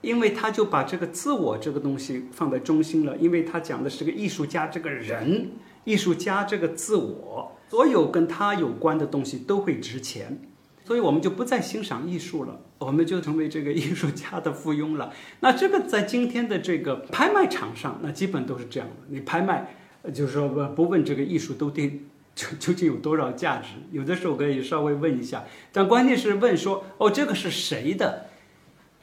[0.00, 5.50] 因为他就把这个自我这个东西放在中心了，因为他讲的是个艺术家这个人，
[5.82, 10.40] 艺术家这个自我，所有跟他有关的东西都会值钱。
[10.88, 15.12] 所以我们就不再欣赏艺术了，我们就成为这个艺术家的附庸了。
[15.40, 18.94] 那这个在今天的这个拍卖场上，那基本都是这样的。
[19.10, 19.74] 你拍卖，
[20.14, 22.00] 就是说不不问这个艺术都得
[22.34, 28.24] 究 究竟有多少价值，有的时候可以稍微问一下，但关键是问说哦，这个是谁的？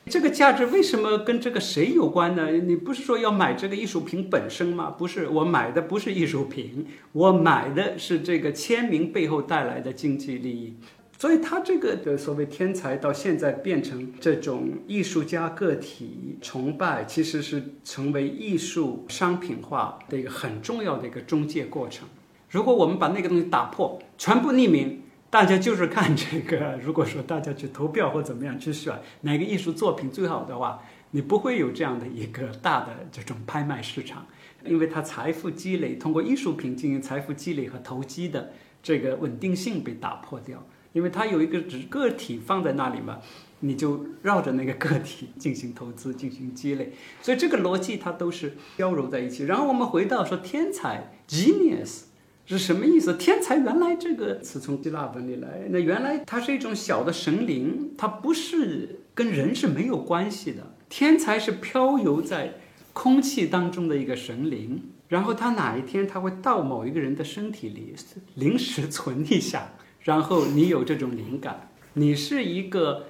[0.08, 2.52] 这个价值为什么跟这个谁有关呢？
[2.52, 4.90] 你不是说要买这个艺术品本身吗？
[4.90, 10.74] 不是，我买的不是艺术品，我买的是这个签名背后带来的经济利益。
[11.18, 22.06] 所以，他这个的所谓天才，到现在变成这种艺术家个体崇拜，其实是成为艺术商品化的一个很重要的一个中介过程。
[22.50, 26.78] 如果我们把那个东西打破，全部匿名，大家就是看这个。
[26.84, 34.28] 如果说大家去投票或怎么样去选哪个艺术作品最好的话，你不会有这样的一个大的这种拍卖市场，
[34.66, 38.52] 因为它财富积累通过艺术品进行财富积累和投机的
[38.84, 43.20] 这个稳定性被打破掉，因为它有一个只个体放在那里嘛。
[43.62, 46.92] 你就绕着那个个体 进行投资、进行积累，
[47.22, 49.46] 所以这个逻辑它都是交融在一起。
[49.46, 52.02] 然后我们回到说天才 （genius）
[52.46, 53.16] 是什么意思？
[53.16, 60.76] 天才原来这个词从希腊文里来，那原来它是一种小的神灵，它不是跟人是没有关系的。
[60.90, 62.56] 天才是飘游在
[62.94, 67.96] 空气当中的一个神灵，然后他哪一天他会到某一个人的身体里
[68.36, 69.72] 临时存一下，
[70.06, 73.08] 然后你有这种灵感，你是一个。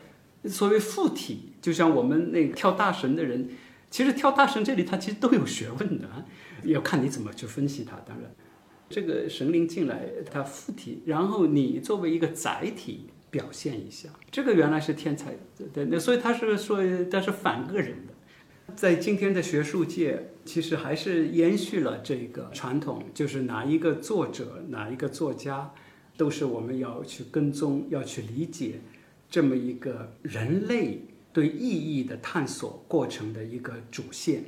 [0.48, 3.50] 所谓附体，就像我们那个跳大神的人，
[3.90, 6.08] 其实跳大神这里他其实都有学问的，
[6.66, 7.98] 要看你怎么去分析它。
[8.06, 8.32] 当然，
[8.88, 15.36] 这个神灵进来，他附体，然后你作为一个载体表现一下，这个原来是天才，
[15.74, 16.78] 对，那所以他是说
[17.10, 18.14] 他是反个人的。
[18.76, 25.74] 在今天的学术界，其实还是延续了这个传统，就是哪一个作者，哪一个作家，
[26.18, 28.80] 都是我们要去跟踪，要去理解。
[29.28, 31.02] 这么一个人类
[31.34, 34.46] 对意义的探索过程的一个主线，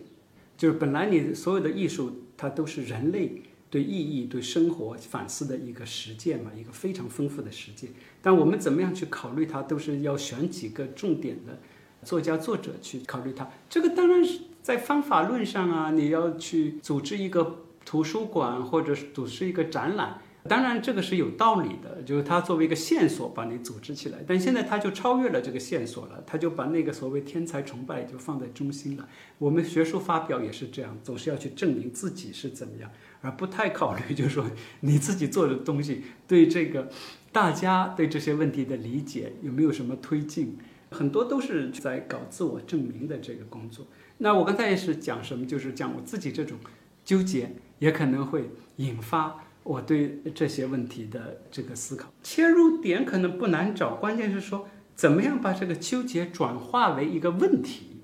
[0.56, 7.90] 就是本来你所有的艺术，它都是人类对意义、对生活反思的一个实践嘛，一个非常丰富的实践。
[8.22, 11.60] 但我们怎么样去考虑它，都是要选几个重点的
[12.04, 13.50] 作家、作者去考虑它。
[13.68, 20.22] 这个当然是在方法论上啊，你要去组织一个图书馆，或者组织一个展览。
[20.48, 24.20] 当然，这个是有道理的，就是它作为一个线索把你组织起来。
[24.26, 29.08] 但现在它就超越了这个线索了，它就把那个所谓天才崇拜就放在中心了。
[29.38, 32.90] 我们学术发表也是这样，总是要去证明自己是怎么样，
[33.22, 36.90] 而不太考虑就是说你自己做的东西对这个
[37.32, 40.58] 大家对这些问题的理解有没有什么推进。
[40.90, 43.86] 很多都是在搞自我证明的这个工作。
[44.20, 46.58] 那我刚才也是讲什么，就是讲我自己这种
[47.04, 49.44] 纠结也可能会引发。
[49.68, 57.98] 我对这些问题的这个思考切入点可能不难找，关键是说怎么样把这个纠结转化为一个问题。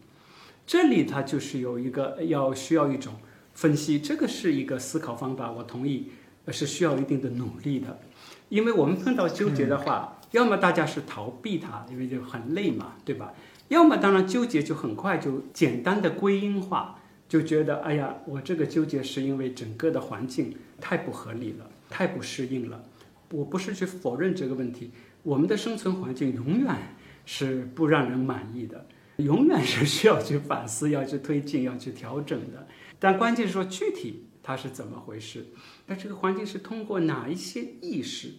[0.67, 3.13] 这里它就是有一个要需要一种
[3.53, 6.11] 分析，这个是一个思考方法，我同意
[6.49, 7.97] 是需要一定的努力的。
[8.49, 13.33] 因为我们碰到纠结的话，要么大家是逃避它，因为就很累嘛，对吧？
[13.69, 16.99] 要么当然纠结就很快就简单的归因化。
[17.33, 22.83] 就觉得哎呀，我这个纠结是因为整个的环境太不合理了，太不适应了。
[23.31, 24.91] 我不是去否认这个问题，
[25.23, 26.75] 我们的生存环境永远
[27.25, 28.85] 是不让人满意的，
[29.17, 32.67] 永远是需要去反思、要去推进、要去调整的。
[32.99, 35.47] 但关键是说具体它是怎么回事？
[35.87, 38.29] 那这个环境是通过哪一些意识，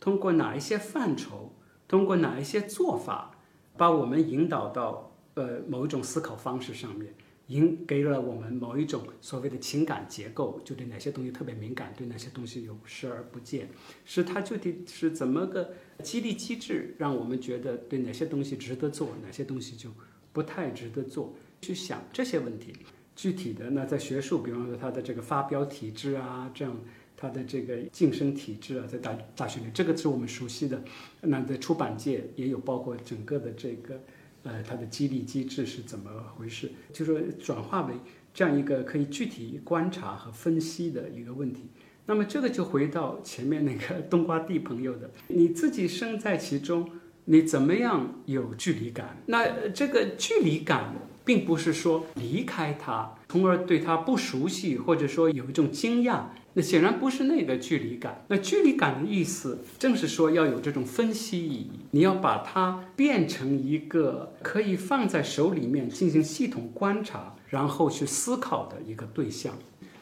[0.00, 1.54] 通过哪一些范畴，
[1.86, 3.30] 通过哪一些做法，
[3.76, 7.14] 把我们引导到呃某一种思考方式上面？
[7.50, 13.68] 应给了我们某一种所谓的情感结构，就对哪些东西特别敏感，对哪些东西有视而不见，
[14.04, 19.90] 是它具体是怎么个激励机制，让我们觉得对哪些东西值得做，哪些东西就
[20.32, 22.72] 不太值得做，去想这些问题。
[23.16, 26.80] 具体的，那在学术，比方说它的这个发表体制啊，这样
[27.16, 30.80] 它的这个晋升体制啊，在大大学里，这个是我们熟悉的。
[31.20, 34.00] 那在出版界也有包括整个的这个。
[34.42, 36.70] 呃，它的激励机制是怎么回事？
[36.92, 37.94] 就说转化为
[38.32, 41.68] 这样一个可以具体观察和分析的一个问题。
[42.06, 46.88] 那么这个就回到前面那个冬瓜地朋友的，你自己身在其中，
[47.26, 49.16] 你怎么样有距离感？
[49.26, 50.94] 那这个距离感。
[51.22, 56.22] 并不是说离开他，从而对他不熟悉，或者说有一种惊讶，
[56.54, 58.24] 那显然不是那个距离感。
[58.28, 69.54] 那距离感的意思，正是说要有这种分析意义，你要把它变成一个可以放在手里面进行系统观察，然后去思考的一个对象。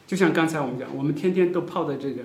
[0.07, 2.23] 就像刚才我们讲，我们天天都泡在这个，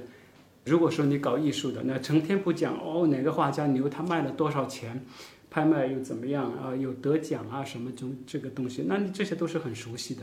[0.64, 5.04] 如果说你搞艺术的，那成天不讲哦，哪个画家牛，他卖了多少钱。
[5.50, 6.74] 拍卖又怎么样啊？
[6.74, 10.22] 有得奖啊什么这这个东西，那你这些都是很熟悉的。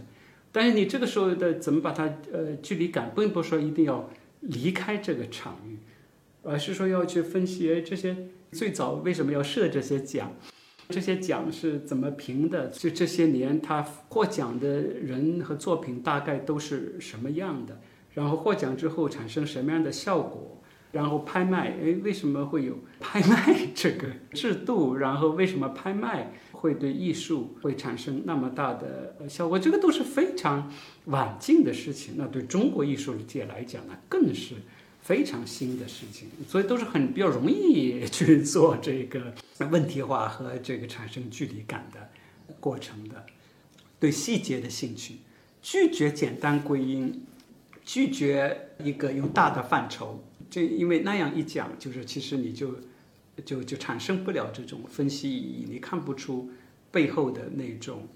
[0.51, 4.09] 但是你这个时候的怎么把它呃距离感，并不是说一定要
[4.41, 5.77] 离开这个场域，
[6.43, 8.15] 而是说要去分析哎这些
[8.51, 10.33] 最早为什么要设这些奖，
[10.89, 12.67] 这些奖是怎么评的？
[12.67, 17.79] 就这些年他获奖的人和作品大概都是什么样的？
[18.13, 20.57] 然后获奖之后产生什么样的效果？
[20.91, 24.95] 然后拍卖，哎，为什么会有拍卖这个制度？
[24.95, 29.57] 然后为什么拍卖会对艺术会产生那么大的效果？
[29.57, 30.71] 这个都是非常
[31.05, 32.13] 晚近的事情。
[32.15, 34.53] 那对中国艺术界来讲呢，更是
[35.01, 39.33] 非常新的事情，所以都是很比较容易去做这个
[39.71, 42.07] 问题化和这个产生距离感的
[42.59, 43.25] 过程的。
[43.99, 45.15] 对细节的兴趣，
[45.63, 47.23] 拒绝简单归因，
[47.83, 52.75] 拒绝一个用大的范畴，这因为那样一讲，就是其实你就
[53.45, 56.49] 就就产生不了这种分析意义，你看不出
[56.91, 58.07] 背后的那种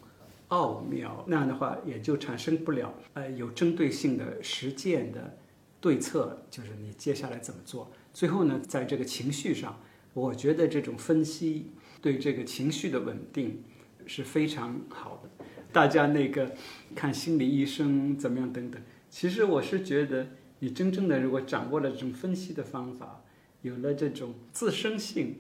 [0.50, 5.38] 奥妙，那样的话也就产生不了呃有针对性的实践的
[5.80, 7.92] 对策，就是你接下来怎么做。
[8.14, 9.80] 最后呢，在这个情绪上，
[10.14, 13.64] 我觉得这种分析对这个情绪的稳定
[14.06, 15.46] 是非常好的。
[15.74, 16.54] 大家那个
[16.96, 20.28] 看心理医生怎么样等等，其实我是觉得，
[20.60, 23.25] 你真正的如果掌握了这种分析的方法，
[23.66, 25.36] 有了这种自身性，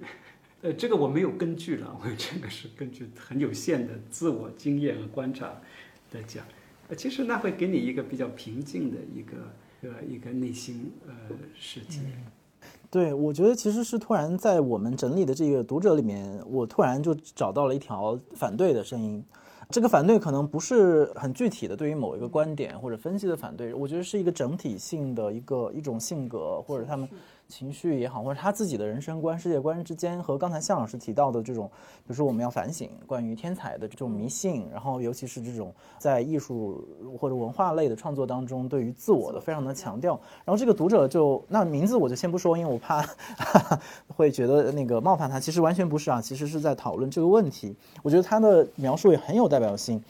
[0.63, 5.61] 呃，这个我没有根据了，我这个是根据很有限的自我经验和观察
[6.11, 6.43] 来讲，
[6.89, 9.37] 呃，其实那会给你一个比较平静的一个
[9.83, 11.13] 呃一个内心呃
[11.53, 11.99] 世界。
[12.89, 19.23] 对，我觉得其实是突然在我们整理的这个读者里面，我突然就找到了一条反对的声音。
[19.69, 27.07] 这个反对可能不是很具体的，对于某一个观点或者分析的反对，我觉得是一个整体性的一个一种性格或者他们。
[27.47, 31.69] 情绪也好，或者他自己的人生观、世界观之间，和刚才向老师提到的这种，
[31.99, 36.87] 比如说我们要反省关于天才的这种迷信，然后尤其是这种在艺术
[37.19, 40.19] 或者文化类的创作当中对于自我的非常的强调。
[40.43, 43.05] 然后这个读者就那名字我就先不说，因为我怕
[44.15, 45.39] 会觉得那个冒犯他。
[45.39, 47.75] 其实完全不是啊，其实是在讨论这个问题。
[48.01, 50.03] 我觉得他的描述也很有代表性。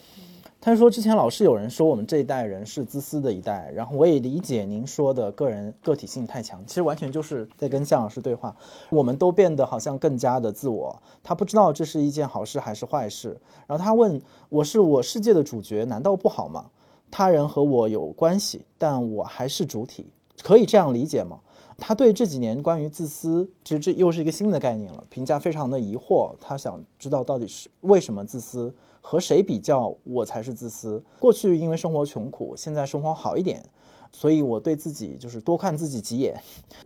[0.66, 8.56] 他说：“之前老是有人说我们这一代人是自私的一代，然后我也理解您说的个人个体性太强，其实完全就是在跟向老师对话。
[8.90, 13.40] 我们都变得好像更加的自我，他不知道这是一件好事还是坏事。
[13.68, 16.66] 然后他问我是我世界的主角，难道不好吗？
[17.12, 20.08] 他人和我有关系，但我还是主体，
[20.42, 21.40] 可以这样理解吗？
[21.78, 26.34] 他对这几年关于自私，其实这又是一个新的概念了，评价非常的疑惑。
[26.42, 28.74] 他想知道到底是为什么自私。”
[29.08, 31.00] 和谁比较，我才是自私。
[31.20, 33.64] 过去因为生活穷苦，现在生活好一点，
[34.12, 36.36] 所以我对自己就是多看自己几眼，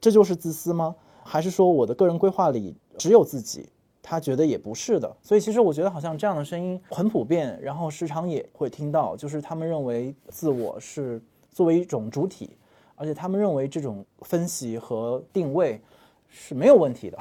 [0.02, 0.94] 这就是自私吗？
[1.24, 3.70] 还是说我的个人规划里只有自己？
[4.02, 5.16] 他觉得也不是的。
[5.22, 11.22] 所以其实我觉得好像这样的声音很普遍，然后时常也会听到，就是他们认为自我是
[11.54, 12.50] 作为一种主体，
[12.96, 15.80] 而且他们认为这种分析和定位
[16.28, 17.18] 是没有问题的。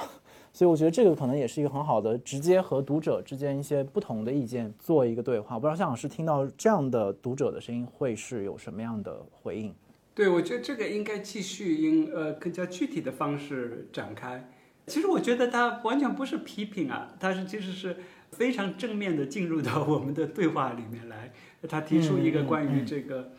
[0.53, 5.59] 所以我觉得这个可能也是一个很好的直接和读者之间一些不同的意见做一个对话。
[5.59, 9.73] 不知道向老师听到这样的读者的声音会是有什么样的回应？
[10.15, 14.51] 对，我觉得这个应该继续用呃更加具体的方式展开。
[14.87, 17.97] 其实我觉得他完全不是批评啊，他是其实是
[18.33, 21.31] 非常正面的进入到我们的对话里面来。
[21.69, 23.31] 他提出一个关于这个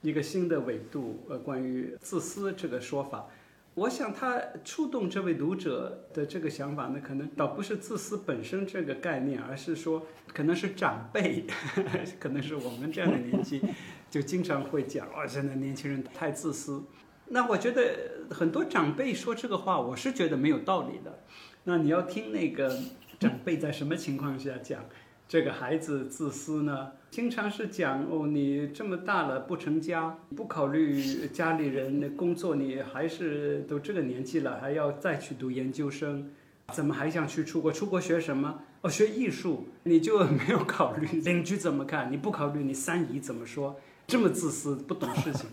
[0.00, 3.26] 一个新的维度，呃，关于自私这个说法。
[3.74, 11.44] 我想他触动这位读者的这个想法呢，可能倒不是自私本身这个概念，而是说可能是长辈，
[12.20, 13.60] 可能是我们这样的年纪，
[14.08, 16.84] 就经常会讲哦，现在年轻人太自私。
[17.30, 21.24] 那我觉得很多长辈说这个话，我是觉得没有道理的。
[21.64, 22.78] 那你要听那个
[23.18, 24.84] 长辈在什么情况下讲？
[25.26, 36.30] 这个孩子自私呢，经常是讲哦，你这么大了不成家，不考虑家里人的工作，你还是都这个年纪了，还要再去读研究生，
[36.72, 37.72] 怎么还想去出国？
[37.72, 38.60] 出国学什么？
[38.82, 42.12] 哦，学艺术，你就没有考虑 邻居怎么看？
[42.12, 43.80] 你不考虑你三姨怎么说？
[44.06, 45.48] 这么自私，不懂事情，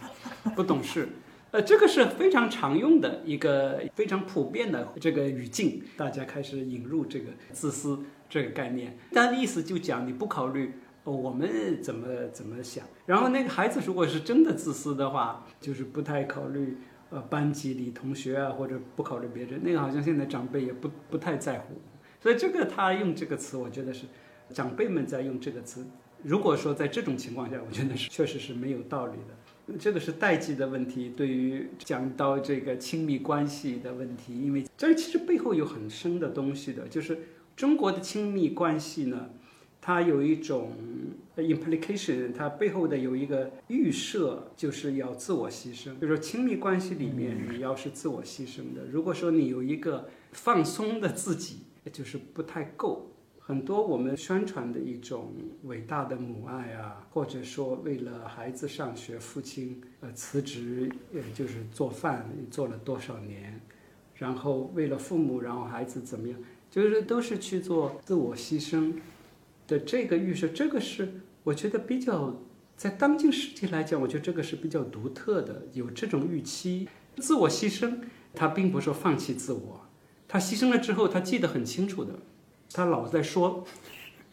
[0.54, 1.08] 不懂事。
[1.52, 8.00] 呃，这个是非常常用的一个非常普遍的这个语境，大家开始引入这个自私。
[8.32, 10.72] 这个概念，他的意思就讲你不考虑
[11.04, 16.78] 我们怎么怎么想，然后那个孩子如果是真的自私的话，就是不太考虑
[17.10, 21.82] 呃班级里同学啊，或者不考虑别人，那个好像现在长辈也不不太在乎，
[22.22, 24.06] 所以这个他用这个词，我觉得是
[24.54, 25.86] 长辈们在用这个词。
[26.24, 29.36] 如果说在这种情况下，我觉得是确实是没有道理的，
[29.80, 31.10] 这个是代际的问题。
[31.16, 37.18] 对于讲到这个亲密关系的问题，因为这其实背后有很深的东西的，就是。
[37.54, 39.30] 中国的亲密关系呢，
[39.82, 40.72] 它有一种
[41.36, 45.92] implication，它背后的有一个预设，就是要自我牺牲。
[46.00, 51.58] 比如说亲密关系里面，你要是自我牺牲的，如果说你有一个放松的自己，
[51.92, 53.11] 就是不太够。
[53.52, 55.34] 很多我们宣传的一种
[55.64, 63.60] 伟大的母爱啊，或者说为了孩子上学，父亲呃辞职，呃就是做饭做了多少年，
[64.16, 66.40] 然后为了父母，然后孩子怎么样？
[66.70, 68.94] 就是都是去做自我牺牲
[69.68, 72.34] 的这个预设，这个是我觉得比较
[72.78, 76.88] 在当今世界来讲，我觉得这个是比较独特的，有这种预期
[77.18, 77.98] 自我牺牲，
[78.34, 79.82] 他并不是说放弃自我，
[80.30, 82.14] 他牺牲了之后，他记得很清楚的，
[82.74, 83.64] 他老在说，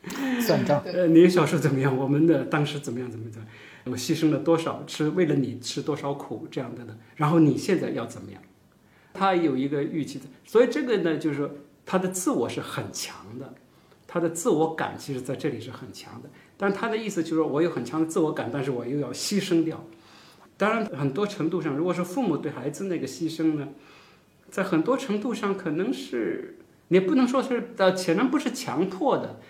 [0.41, 0.83] 算账。
[0.87, 1.97] 呃，你小时候怎么样？
[1.97, 3.11] 我们的当时怎么样？
[3.11, 3.47] 怎么怎么？
[3.85, 4.85] 我牺牲了多少？
[4.87, 6.47] 吃为了你吃多少苦？
[6.51, 6.97] 这样的呢？
[7.17, 8.43] 然后你现在要怎么样？
[9.15, 11.51] 他有一个预期的，所以这个呢，就是说
[11.85, 13.55] 他的自我是很强的，
[14.07, 16.29] 他的自我感其实在这里是很强的。
[16.57, 19.85] 但他的意思就是说我有很强的自我感，但是我又要牺牲掉。
[20.57, 23.69] 当然，很多程度上，如果说父母对孩子那个牺牲呢，
[24.51, 26.59] 在很多程度上可能是
[26.89, 29.41] 你不能说是呃，显然不是强迫的，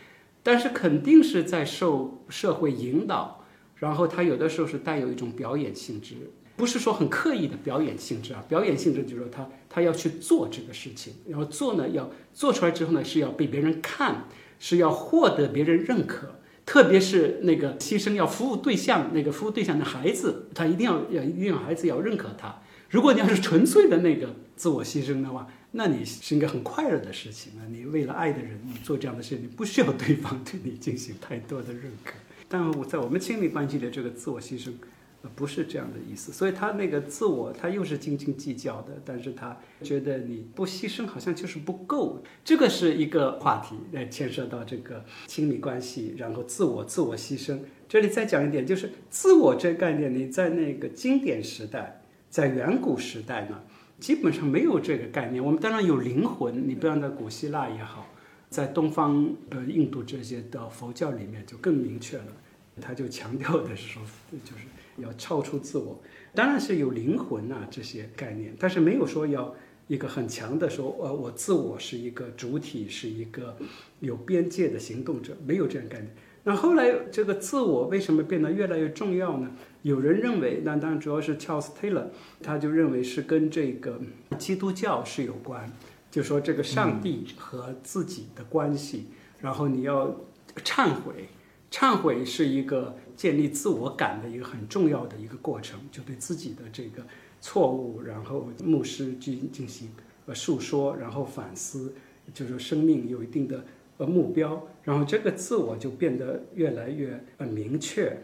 [0.42, 3.44] 但是肯定是在受社会引导，
[3.76, 6.14] 然后他有的时候是带有一种表演性质，
[6.56, 14.24] 不是说很刻意的表演性质啊，表演性质就是说他他要去做这个事情，然后做呢要做出来之后呢是要被别人看，
[14.58, 16.34] 是要获得别人认可。
[16.66, 22.60] 特别是那个牺牲要服务对象，那个服务对象的孩子，他一定要要一定孩子要认可他。
[22.90, 27.66] 如果你要是纯粹的那个自我牺牲的话，那你是一个很快乐的事情啊。
[27.70, 32.14] 你为了爱的人，你做这样的事情，不需要对方对你进行太多的认可。
[32.48, 34.72] 但我在我们亲密关系的这个自我牺牲。
[35.34, 47.58] 不是这样的意思，所以他那个自我，他又是斤斤计较的，但是他觉得你不牺牲好像就是不够，这个是一个话题，来，牵涉到这个亲密关系，然后自我、自我牺牲。
[47.88, 52.00] 这里再讲一点，就是自我这个概念，你在那个经典时代，
[52.30, 53.60] 在远古时代呢，
[54.00, 55.44] 基本上没有这个概念。
[55.44, 58.06] 我们当然有灵魂，你不要在古希腊也好，
[58.48, 62.32] 在东方呃印度这些的佛教里面就更明确了，
[62.80, 64.02] 他就强调的是说，
[64.44, 64.64] 就是。
[65.00, 65.96] 要超出自我，
[66.34, 69.54] 当然是有灵魂呐这些概念，但是没有说要
[69.86, 73.56] 一个很强的说，呃，我自我是一个主体，是一个
[74.00, 76.12] 有边界的行动者，没有这样概念。
[76.42, 79.48] 那后来这个自我为什么变得越来越重要呢？
[79.82, 82.06] 有人认为，那当然主要是 Charles Taylor，
[82.42, 84.00] 他就认为是跟这个
[84.38, 85.72] 基督教是有关，
[86.10, 89.06] 就说这个上帝和自己的关系，
[89.40, 90.16] 然后你要
[90.64, 91.28] 忏悔，
[91.70, 92.96] 忏悔是一个。
[93.18, 97.02] 建立自我感的一个很重要的一个过程，就对自己的这个
[97.40, 99.90] 错误，然后牧师进进行
[100.26, 101.92] 呃诉说，然后反思，
[102.32, 103.64] 就是生命有一定的
[103.96, 108.16] 呃目标，然后这个自我就变得越来越呃明确。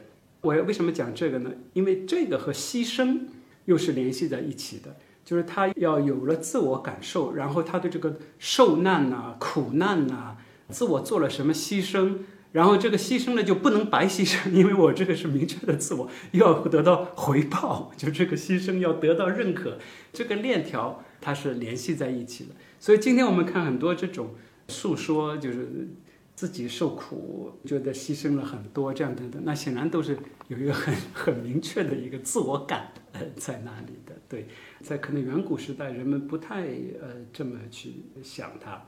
[0.44, 1.50] 我为什么讲这个呢？
[1.72, 3.20] 因为这个和牺牲
[3.64, 10.36] 又是联系在一起的，就是他要有了自我感受，然后他对这个受难呐、苦难呐，
[10.68, 12.18] 自我做了什么牺牲。
[12.52, 19.78] 然后这个牺牲呢就不能白牺牲，因为我这个是明确的自我，要得到回报，就这个牺牲要得到认可，
[20.12, 22.50] 这个链条它是联系在一起的。
[22.78, 24.34] 所以今天我们看很多这种
[24.68, 25.88] 诉说，就是
[26.34, 30.18] 自己受苦，觉得牺牲了很多这样等等，那显然都是
[30.48, 34.14] 有一个很很明确的一个自我感呃在那里的。
[34.28, 34.46] 对，
[34.82, 36.62] 在可能远古时代，人们不太
[37.00, 38.82] 呃这么去想它。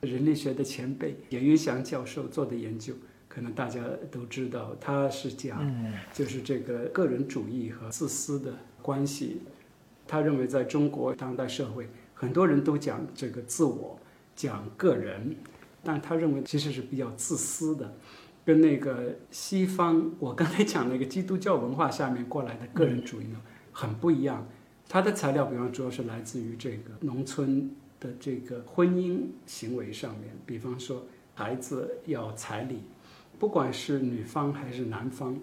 [0.00, 2.94] 人类学的前辈严云祥教授做的研究。
[3.28, 3.80] 可能大家
[4.10, 5.74] 都知道，他是讲，
[6.12, 9.40] 就是这个个人主义和自私的关系。
[10.06, 13.98] 他认为，在中国当代社会，很多人都讲这个自我，
[14.36, 15.34] 讲个人，
[15.82, 17.94] 但他认为其实是比较自私的，
[18.44, 23.40] 跟那个西方我刚才讲那个基督教文化下面过来的个人主义呢
[23.72, 24.46] 很不一样。
[24.88, 31.04] 他的材料，比方主要是来自于这个农村的这个婚姻行为上面，比方说
[31.34, 32.80] 孩子要彩礼。
[33.38, 35.36] 不管是女方还是男方，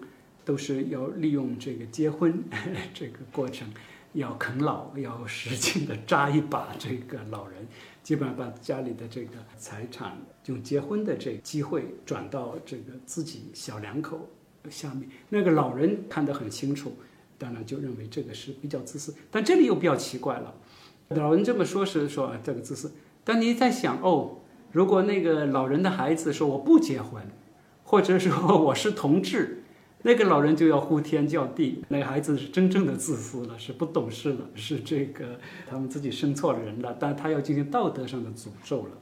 [0.44, 2.42] 都是要利用这个结婚
[2.94, 3.68] 这个过程，
[4.14, 7.66] 要啃老，要使劲的扎一把这个老人，
[8.02, 14.28] 基本上把家里的这个财产用结婚的这个机会转到这个自己小两口
[14.68, 15.08] 下面。
[15.28, 16.92] 那个老人看得很清楚，
[17.38, 19.14] 当然就认为这个是比较自私。
[19.30, 20.54] 但这里又比较奇怪了，
[21.08, 22.92] 老人这么说是说这个自私，
[23.24, 24.38] 但你在想哦，
[24.72, 27.22] 如果那个老人的孩子说我不结婚。
[27.82, 29.59] 或者说我是同志，
[30.02, 35.38] 那个老人就要呼天叫地，那个孩子是真正的自私了，是不懂事了，是这个
[35.68, 38.92] 他们自己生错了人了，但他要进行道德上的诅咒了。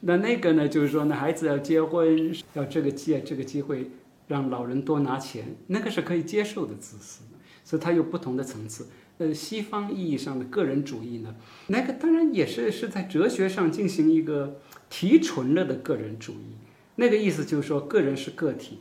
[0.00, 3.90] 那那个呢，就是说那孩子要结婚，要这个借这个机会
[4.28, 7.22] 让老人多拿钱，那个是可以接受的自私，
[7.64, 8.86] 所以它有不同的层次。
[9.16, 11.34] 呃，西方意义上的个人主义呢，
[11.68, 16.56] 那个当然也是是在哲学上进行一个提纯了的个人主义。
[16.96, 18.80] 那个意思就是说，个人是个体，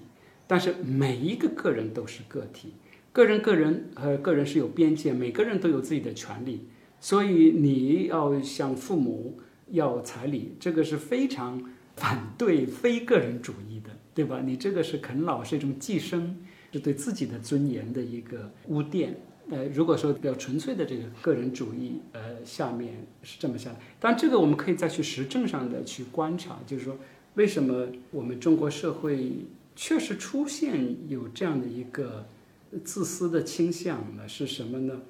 [0.53, 2.75] 但是每一个个人都是个体，
[3.11, 6.67] 个人个人和个人是有边界，每个人都有自己的权利，
[7.01, 9.39] 所以你要向父母
[9.71, 11.59] 要彩礼，这个是非常
[11.95, 14.43] 反对非个人主义的，对吧？
[14.45, 16.37] 你这个是啃老，是一种寄生，
[16.71, 19.17] 是对自己的尊严的一个污点，
[19.49, 22.93] 呃，如果说比较纯粹的这个个人主义，呃，下面
[23.23, 23.79] 是这么下来。
[23.99, 26.95] 当然，这个我们可以再去实证上的去观察，就是说，
[27.33, 29.31] 为什么我们中国社会
[29.75, 32.25] 确实出现有这样的一个
[32.83, 34.27] 自私的倾向呢？
[34.27, 35.01] 是什么呢？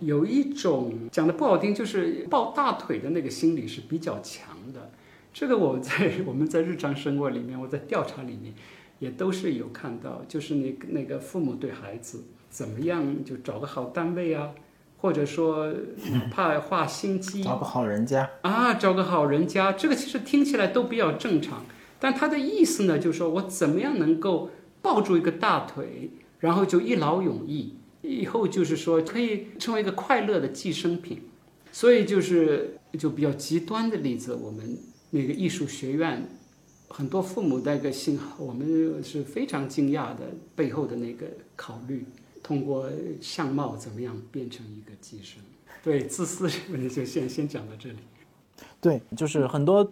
[0.00, 4.90] 有一种讲的不好听，就是抱大腿的那个心理是比较强的。
[5.32, 8.52] 这个我在我们在日常生活里面，我在调查里面
[8.98, 14.50] 也都是有看到，就是那个那个父母对孩子怎么样，就找个好单位啊，
[14.98, 15.72] 或者说
[16.30, 21.64] 怕花心机，找个好人家啊，找个好人家，这个其实听起来都比较正常，
[22.00, 24.50] 但他的意思呢，就是说我怎么样能够
[24.82, 27.74] 抱住一个大腿，然后就一劳永逸。
[28.02, 31.20] 以后就是说可以成为一个快乐的寄生品，
[31.70, 34.78] 所以就是就比较极端的例子，我们
[35.10, 36.26] 那个艺术学院，
[36.88, 42.06] 很多父母那个心，我们是非常惊讶的背后的那个考虑，
[42.42, 42.88] 通过
[43.20, 45.42] 相貌怎么样变成一个寄生，
[45.84, 47.96] 对自私这个问题就先先讲到这里。
[48.80, 49.88] 对，就是很多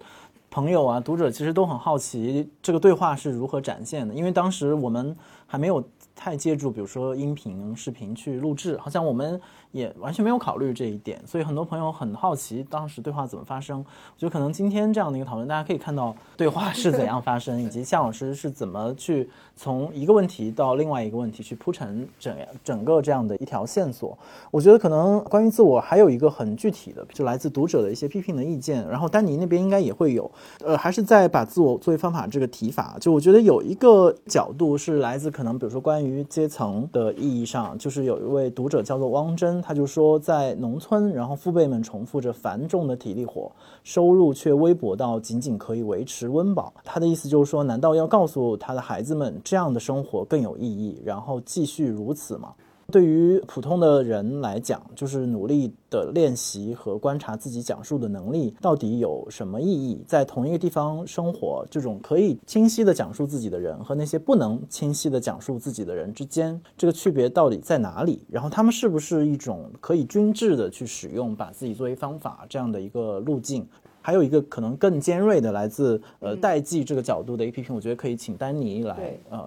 [0.59, 5.81] 朋友啊、读者其实都很好奇这个对话是如何展现的，因为当时我们还没有。
[6.21, 9.41] 太借助，比如说音频、视频去录制，好像我们
[9.73, 13.79] 也完全没有考虑这一点，所以很多朋友很好奇当时对话怎么发生。
[13.79, 24.17] 我觉得可能今天这样的一个讨论，大家可以看到对话是怎样发生，以及夏老师是怎么去从一个问题到另外一个问题去铺陈整整个这样的一条线索。
[24.51, 30.29] 我觉得可能关于自我还有一个很具体的，就来自读者的一些批评的意见，然后丹尼那边应该也会有。
[30.65, 35.99] 呃，还是在把自我作为方法这个提法，就我觉得有一个角度是来自可能比如说关。
[35.99, 43.51] 于阶层的意义上，就是有一位读者叫做汪真，他就说，在农村，然后父辈们重复着繁重的体力活，
[43.85, 46.73] 收入却微薄到仅仅可以维持温饱。
[46.85, 52.55] 他的意思就是说，难道要告诉他的孩子们，这样的生活更有意义，然后继续如此吗？
[52.91, 60.03] 对于普通的人来讲，就是努力的练习和观察自己讲述的能力到底有什么意义？
[60.07, 68.23] 在同一个地方生活，这种可以清晰的讲述自己的人和那些不能清晰的讲述自己的人之间，这个区别到底在哪里？
[68.31, 73.69] 然后他们是不是一种可以均质的去使用，把自己作为方法这样的一个路径？
[74.01, 79.47] 还有一个可能更尖锐的来自呃代际这个角度的 A P P，，我觉得可以请丹尼来呃。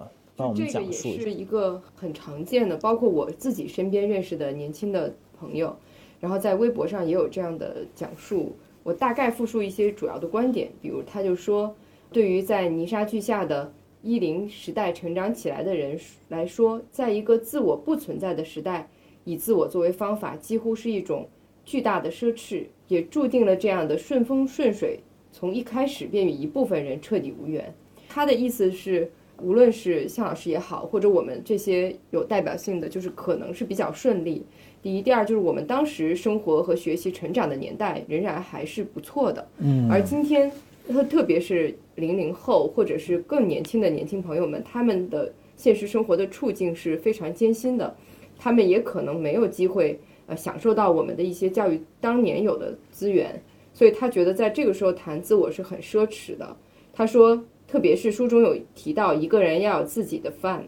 [0.54, 5.76] 这个也是一个很常见的，包括我自己身边认识的年轻的朋友，
[6.20, 8.56] 然后在微博上也有这样的讲述。
[8.82, 11.74] 我大概复述一些主要的观点，比如他就说，
[12.10, 13.72] 对于在泥沙俱下的
[14.02, 15.96] 一零时代成长起来的人
[16.28, 18.88] 来说，在一个自我不存在的时代，
[19.24, 21.28] 以自我作为方法，几乎是一种
[21.64, 24.98] 巨大的奢侈，也注定了这样的顺风顺水，
[25.30, 27.72] 从一开始便与一部分人彻底无缘。
[28.08, 29.10] 他的意思是。
[29.42, 34.46] 无论是向老师也好，或者我们这些有代表性的，就是可能是比较顺利。
[34.80, 39.46] 第一，第二就是我们当时生活和学习成长的年代仍然还是不错的。
[39.58, 40.50] 嗯，而今天，
[40.88, 47.94] 特特别是零零后或者是更年轻的年轻朋友们，他们的现实生活的处境是非常艰辛的，
[48.38, 53.40] 他们也可能没有机会呃享受到我们的一些教育当年有的资源，
[53.72, 56.56] 所以他觉得在这个时候谈自我是很奢侈的。
[56.92, 57.42] 他说。
[57.72, 60.62] 特别是书中有提到一个人要有自己的饭，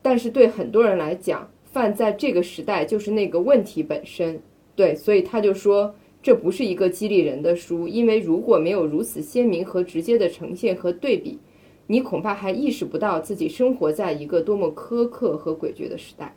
[0.00, 4.40] 但是对很多人来讲，饭在这个时代就是那个问题本身。
[4.74, 11.38] 对，所以他就说这不是一个激励人的书，因为如果没有如此鲜明和直接的呈现和对比，
[11.86, 16.34] 你恐怕还意识不到自己生活在一个多么苛刻和诡谲的时代。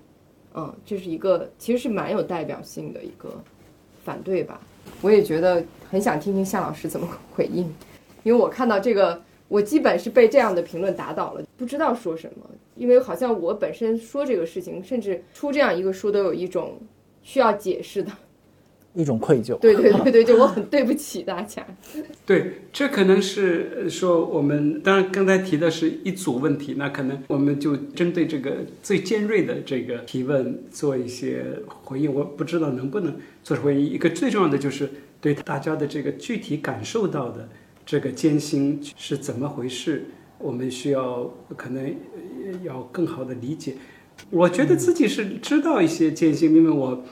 [0.53, 3.29] 嗯，这是一个其实是蛮有代表性的一个
[4.03, 4.59] 反对吧。
[5.01, 7.73] 我也觉得很想听听夏老师怎么回应，
[8.23, 9.21] 因为我看到这个。
[9.53, 16.81] 我基本是被这样的评论打倒了，不知道说什么，因为好像我本身说这个事情，甚至出这样一个书都有一种
[17.21, 18.11] 需要解释的
[18.95, 19.55] 一种愧疚。
[19.59, 21.63] 对对对对，就我很对不起大家。
[22.25, 32.11] 对，这可能是说我们当然刚才提的是一组问题，那可能我们就针对这个最尖锐的这个提问做一些回应。
[32.11, 33.87] 我不知道能不能做出回应。
[33.87, 34.89] 一个最重要的就是
[35.21, 37.47] 对大家的这个具体感受到的。
[37.85, 40.05] 这个艰辛是怎么回事？
[40.37, 41.95] 我们需要可能
[42.63, 43.75] 要更好的理解。
[44.29, 47.03] 我觉得自己是知道一些艰辛，因为我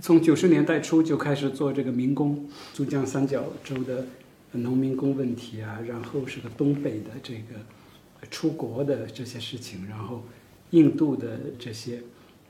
[0.00, 4.06] 从九十年代初就开始做这个民工，珠江三角洲的
[4.52, 10.24] 农民工问题啊，然后是个东北的这个出国的这些事情，然后
[10.70, 12.02] 印度的这些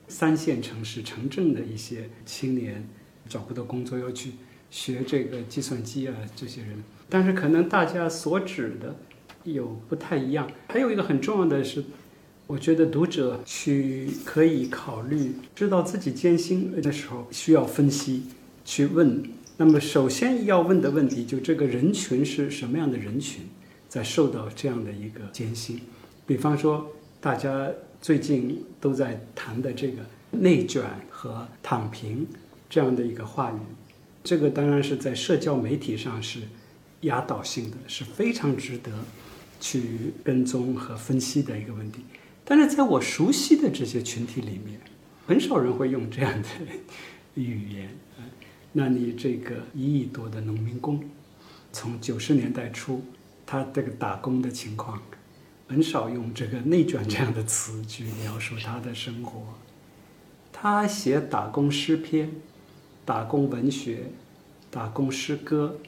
[0.09, 2.89] 三线城市城镇的一些青年
[3.29, 4.33] 找不到工作要去
[4.71, 6.83] 学这个计算机啊，这些人。
[7.11, 8.95] 但是可能大家所指的
[9.45, 11.85] 有不太一样，还有一个很重要的是，
[12.47, 18.23] 我觉得读者去可以考虑，知道自己艰辛的时候需要分析，
[18.65, 19.23] 去问。
[19.57, 23.43] 那么首先要问的问题，就这个人群是什么样的人群，
[23.89, 25.79] 在受到这样的一个艰辛。
[26.27, 26.91] 比方说，
[27.21, 27.69] 大家
[28.01, 29.99] 最近都在谈的这个
[30.31, 32.27] 内卷和躺平
[32.71, 33.59] 这样的一个话语，
[34.25, 36.39] 这个当然是在社交媒体上是
[37.03, 38.93] 压倒性的，是非常值得
[39.59, 42.05] 去跟踪和分析的一个问题。
[42.45, 44.81] 但是在我熟悉的这些群体里面，
[45.27, 46.49] 很少人会用这样的
[47.35, 47.89] 语言。
[48.73, 51.03] 那你这个一亿多的农民工，
[51.73, 53.03] 从九十年代初，
[53.47, 55.03] 他这个打工的情况，
[55.69, 59.43] 很少用这个“内卷”这样的词去描述他的生活。
[60.53, 62.31] 他写打工诗篇、
[63.05, 64.11] 打工文学、
[64.71, 65.79] 打工诗歌。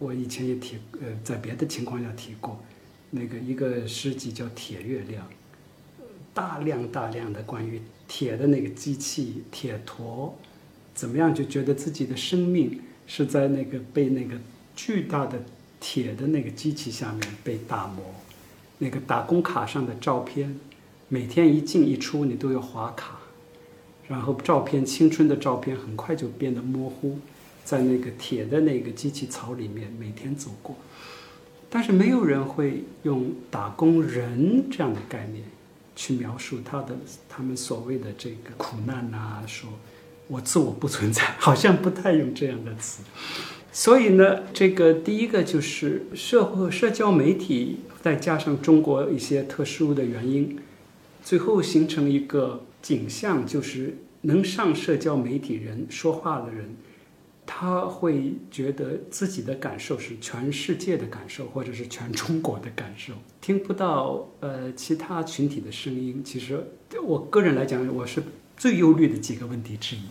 [0.00, 2.58] 我以前也提，呃，在别的情况下提过，
[3.10, 5.22] 那个一个诗集叫《铁月亮》。
[6.32, 10.34] 大量大量的关于铁的那个机器铁坨，
[10.94, 14.36] 怎么样就觉得自己的生命是在那个被那个
[14.76, 15.42] 巨大的
[15.80, 18.14] 铁的那个机器下面被打磨，
[18.78, 20.58] 那个打工卡上的照片，
[21.08, 23.18] 每天一进一出你都要划卡，
[24.06, 27.18] 然后照片青春的照片很快就变得模糊，
[27.64, 30.76] 在那个铁的那个机器槽里面每天走过，
[31.68, 35.44] 但是没有人会用打工人这样的概念。
[35.96, 36.96] 去描述他的
[37.28, 39.68] 他们所谓的这个苦难呐，说
[40.28, 43.02] 我自我不存在，好像不太用这样的词。
[43.70, 50.58] 所以呢，这个第一个就是社会社交媒体，再加上中国一些特殊的原因，
[51.22, 56.76] 最后形成一个景象，就是能上社交媒体人说话的人。
[57.52, 66.22] 他会觉得自己的感受是全世界的感受，或者是全中国的感受，听不到呃其他群体的声音。
[66.24, 66.64] 其实
[67.02, 68.22] 我个人来讲，我是
[68.56, 70.02] 最忧虑的几个问题之一，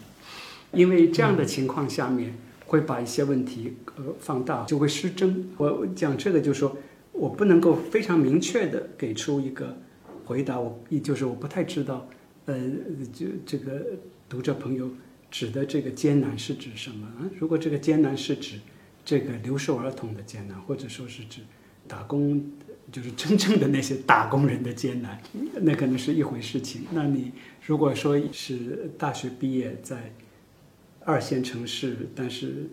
[0.73, 5.49] 因为这样的情况下面会把一些问题呃放大，就会失真。
[5.55, 6.75] 我讲这个就是说
[7.13, 9.77] 我不能够非常明确的给出一个
[10.25, 12.05] 回答，我也就是我不太知道，
[12.47, 12.59] 呃，
[13.13, 13.81] 就这个
[14.27, 14.89] 读者朋友。
[15.32, 17.30] 指的这个艰难是指什么啊？
[17.38, 18.59] 如果这个艰难是指
[19.05, 21.41] 这个留守儿童的艰难，或者说是指
[21.88, 22.51] 打工，
[22.91, 25.21] 就是真正的那些打工人的艰难，
[25.61, 26.82] 那可能是一回事情。
[26.91, 27.32] 那你
[27.65, 30.13] 如果说是大学毕业在
[31.05, 32.67] 二线城市，但是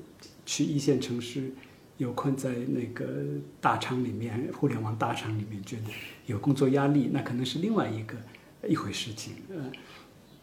[0.44, 1.52] 去一线城市
[1.98, 3.24] 有困在那个
[3.60, 5.82] 大厂里面，互联网大厂里面，觉得
[6.26, 8.16] 有工作压力，那可能是另外一个
[8.66, 9.34] 一回事情。
[9.50, 9.70] 呃。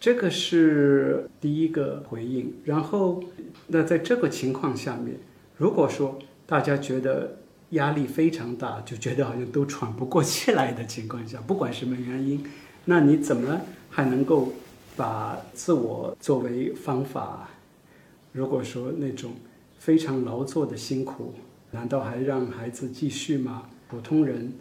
[0.04, 3.24] 这个是第一个回应，然后，
[3.68, 5.16] 那在这个情况下面，
[5.56, 7.38] 如果说大家觉得
[7.70, 12.44] 压力非常大，就觉得好像都喘不过气来的情况下，不管什么原因，
[12.84, 14.52] 那你怎么还能够
[14.98, 17.50] 把自我作为方法？
[18.34, 19.32] 如果说那种
[19.80, 21.34] 非常劳作的辛苦，
[21.72, 23.70] 难道还让孩子继续吗？
[23.88, 24.52] 普通人。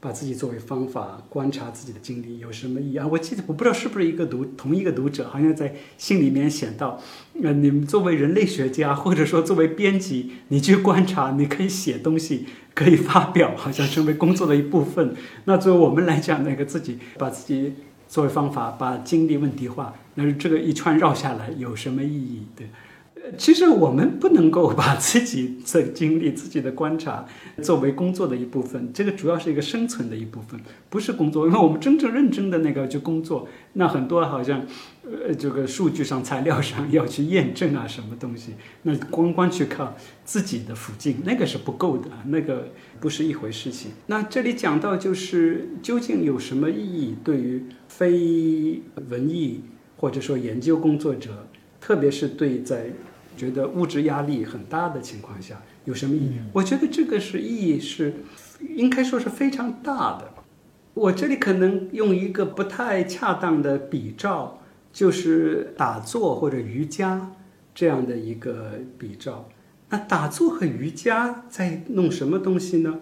[0.00, 3.06] 把自己作为方法观察自己的经历有什么意义啊？
[3.06, 6.98] 我记得我不知道是不是一个读同一个读者，好像在信里面写到，
[7.42, 15.14] 呃，你们作为人类学家或者说作为编辑，你去观察，你可以写东西，可以发表，好像成为工作的一部分。
[15.44, 17.74] 那作为我们来讲，那个自己把自己
[18.08, 22.46] 作为方法，把经历问题化，那这个一串绕下来有什么意义？
[22.56, 22.68] 对。
[23.38, 27.24] 其实我们不能够把自己的经历、自己的观察
[27.62, 30.58] 作为工作的一部分，这个主要是一个生存的一部分，
[30.88, 31.46] 不是工作。
[31.46, 34.64] 因为我们真正认真的那个去工作，那很多好像，
[35.04, 39.94] 呃，这个数据上、材料上要去验证啊，什么东西，那光光去靠
[40.24, 42.68] 自己的附近，那个是不够的，那个
[43.00, 43.92] 不是一回事情。
[44.06, 47.14] 那这里讲到就是究竟有什么意义？
[47.22, 49.60] 对于非文艺
[49.96, 51.46] 或者说研究工作者，
[51.80, 52.86] 特别是对在
[53.36, 56.40] 觉得物质压力很大的情况下有什么意义？
[56.52, 58.14] 我觉得这个是意义是，
[58.76, 60.34] 应该说是非常大的。
[60.94, 64.60] 我这里可能用一个不太恰当的比照，
[64.92, 67.32] 就是打坐或者瑜伽
[67.74, 69.48] 这样的一个比照。
[69.88, 73.00] 那打坐和瑜伽在弄什么东西呢？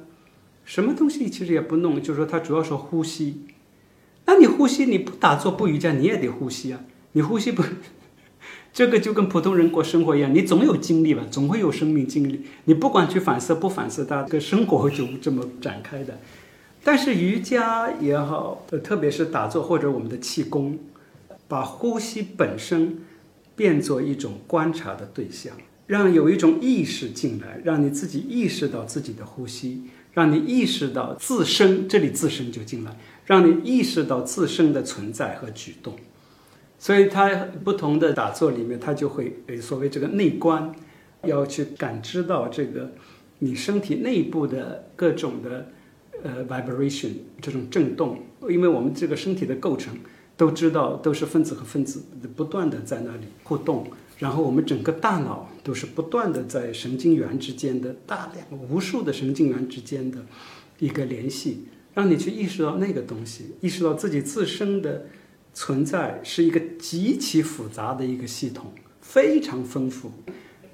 [0.65, 3.47] 什么东西其实也不弄，就是说它主要是呼吸。
[4.27, 6.81] 那你呼吸你不打坐不瑜伽你也得呼吸啊，
[7.13, 7.63] 你呼吸不。
[8.79, 12.43] 这个就跟普通人过生活一样，你总有经历吧，总会有生命经历。
[12.67, 16.17] 你不管去反思不反思，它这个生活就这么展开的。
[16.85, 20.79] 但是瑜伽也好，呃，特别是打坐或者我们的气功，
[21.49, 22.99] 把呼吸本身
[23.57, 25.55] 变作一种观察的对象，
[25.89, 35.97] 让有一种意识进来，让你自己意识到自己的呼吸，让你意识到自身，这里自身就进来，让你意识到自身的存在和举动。
[36.81, 37.29] 所以，它
[37.65, 40.73] 不同的打坐里面，它就会所谓这个内观，
[41.25, 42.93] 要去感知到这个
[43.41, 45.73] 你身体内部的各种的
[46.23, 47.11] 呃 vibration
[47.43, 49.93] 这种震动，因为我们这个身体的构成
[50.37, 52.01] 都知道都是分子和分子
[52.37, 53.85] 不断的在那里互动，
[54.19, 60.25] 然后我们整个大脑都是不断的在神经元之间的大量无数的神经元之间的
[60.79, 65.07] 一个联系，让你去意识到那个东西，意识到自己自身的。
[65.59, 68.67] 存在是一个极其复杂的一个系统，
[69.01, 70.13] 非常丰富。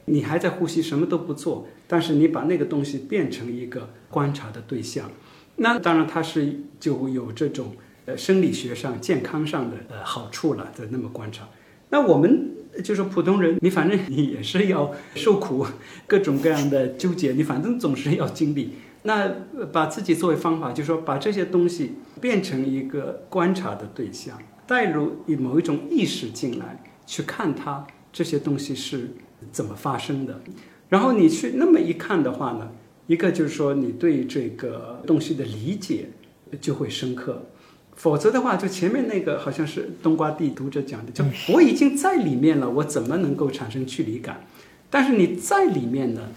[0.05, 5.11] 你还在呼吸，什么都不做，但是你把那个东西变成一个观察的对象，
[5.57, 7.74] 那当然它是就有这种
[8.05, 10.70] 呃生理学上、健康上的呃好处了。
[10.74, 11.49] 在那么观察，
[11.89, 12.51] 那我们
[12.85, 15.66] 就是普通人，你反正你也是要受苦，
[16.07, 18.74] 各种各样的纠结，你反正总是要经历。
[19.05, 19.30] 那
[19.72, 24.39] 把自己作为方法，就是说把这些东西变成一个观察的对象。
[24.67, 29.11] 带入以某一种意识进来，去看它这些东西是
[29.53, 30.41] 怎么发生的，
[30.89, 32.71] 然后你去那么一看的话呢，
[33.07, 36.09] 一个就是说你对这个东西的理解
[36.61, 37.47] 就会深刻，
[37.95, 44.47] 否则的话，就前面那个好像是冬瓜地读者讲的，就我已经在里面了，我怎么能够产生距离感？
[44.89, 46.29] 但是你在里面呢，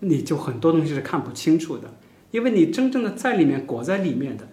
[0.00, 1.94] 你就很多东西是看不清楚的，
[2.30, 4.48] 因为你真正的在里面裹在里面的，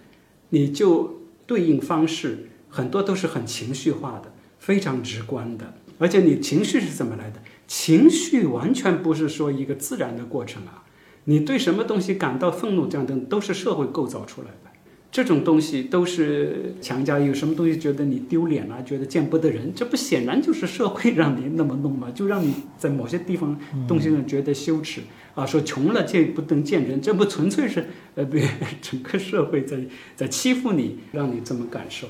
[0.50, 2.50] 你就对应方式。
[2.78, 7.40] 很多都是很情绪化的，非常直观的，而且你情绪是怎么来的？
[7.66, 10.84] 情绪完全不是说一个自然的过程啊！
[11.24, 14.70] 你对什么东西感到愤怒，这样的都是社会构造出来的。
[15.10, 22.12] 这种东西都是强加，有什么东西觉得你丢脸了，觉得见不得人，这不显然就是社会让你那么弄吗？
[22.14, 25.02] 就让你在某些地方东西上觉得羞耻
[25.34, 28.48] 啊，说穷了见不能见人，这不纯粹是呃，别
[28.82, 29.78] 整个社会在
[30.16, 32.08] 在欺负你，让你这么感受。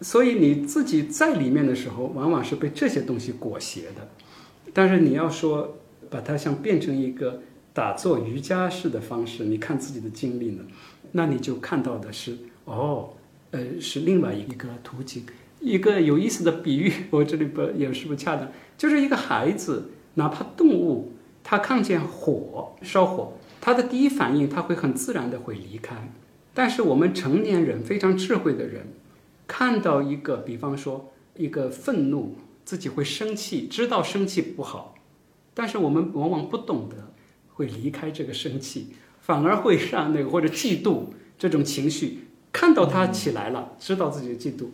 [0.00, 4.08] 所以你自己在里面的时候，往往是被这些东西裹挟的。
[4.72, 5.76] 但是你要说
[6.08, 7.42] 把它像变成一个
[7.72, 10.62] 打坐瑜伽式的方式，你看自己的经历呢，
[11.12, 13.10] 那你就看到的是哦，
[13.50, 15.24] 呃，是另外一个途径。
[15.60, 26.12] 一个有意思的比喻，我这里不也是不恰当，就是一个孩子，哪怕动物，他看见火烧火，他的第一反应他会很自然的会离开。
[26.54, 28.86] 但是我们成年人非常智慧的人。
[29.48, 32.36] 看到一个，比方说一个愤怒，
[32.66, 34.94] 自己会生气，知道生气不好，
[35.54, 37.14] 但是我们往往不懂得
[37.54, 38.88] 会离开这个生气，
[39.20, 41.04] 反而会让那个或者嫉妒
[41.38, 44.66] 这种情绪，看到它起来了，知道自己的嫉妒，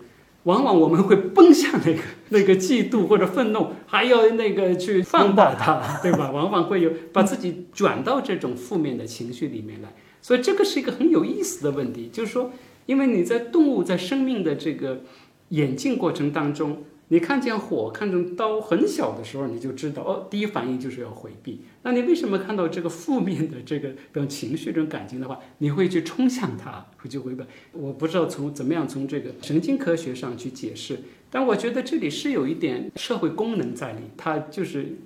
[0.43, 2.01] 往往我们会奔向那个
[2.31, 6.33] 那个嫉妒或者愤怒，还要那个去放大它，对吧？
[6.33, 12.51] 往往会有把自己转到这种负面的情绪里面来，所以这个是一个很有意思的问题，就是说。
[12.87, 15.03] 因为你在动物在生命的这个
[15.51, 21.61] 演进过程当中，你看见火、看见刀很小的时候，你就知道哦，第一反应就是要回避。
[21.83, 27.45] 那你为什么看到这个负面的这个这种情绪、这种感情的话，你会去冲向它，会去回避？
[27.73, 30.99] 我不知道从怎么样从这个神经科学上去解释，
[31.31, 34.97] 但我觉得这里是有一点社会功能在里，它就是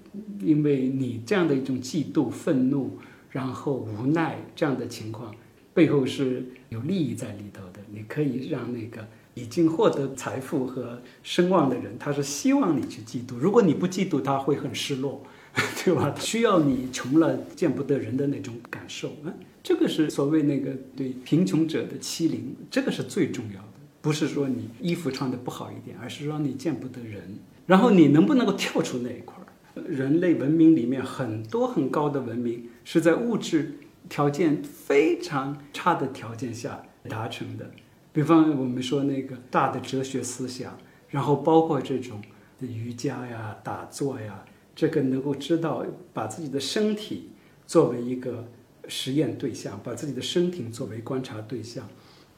[0.41, 2.99] 因为你这样的一种嫉妒、愤怒，
[3.31, 5.35] 然后无奈这样的情况。
[5.79, 13.39] 背后是有利益在里头的，你可以让那个已经获得财富和声望的人，他是希望你去嫉妒。
[13.39, 15.23] 如果你不嫉妒，他会很失落，
[15.85, 16.13] 对吧？
[16.19, 23.69] 需要你穷了见不得人的那种感受啊，这个是所谓那个对贫穷者的欺凌，这个是最重要的。
[24.01, 27.39] 不是说你衣服穿的不好一点，而是说你见不得人。
[27.67, 29.47] 然后你能不能够跳出那一块儿？
[29.87, 33.75] 人类文明里面很多很高的文明是在物质。
[34.09, 37.71] 条件非常差的条件下达成的，
[38.13, 40.79] 比方我们说那个大的哲学思想，
[41.09, 42.23] 然后包括这种
[42.61, 44.45] 瑜伽呀、打坐呀，
[44.75, 47.31] 这个能够知道把自己的身体
[47.67, 48.49] 作为一个
[48.89, 51.87] 实验对象，把自己的身体作为观察对象，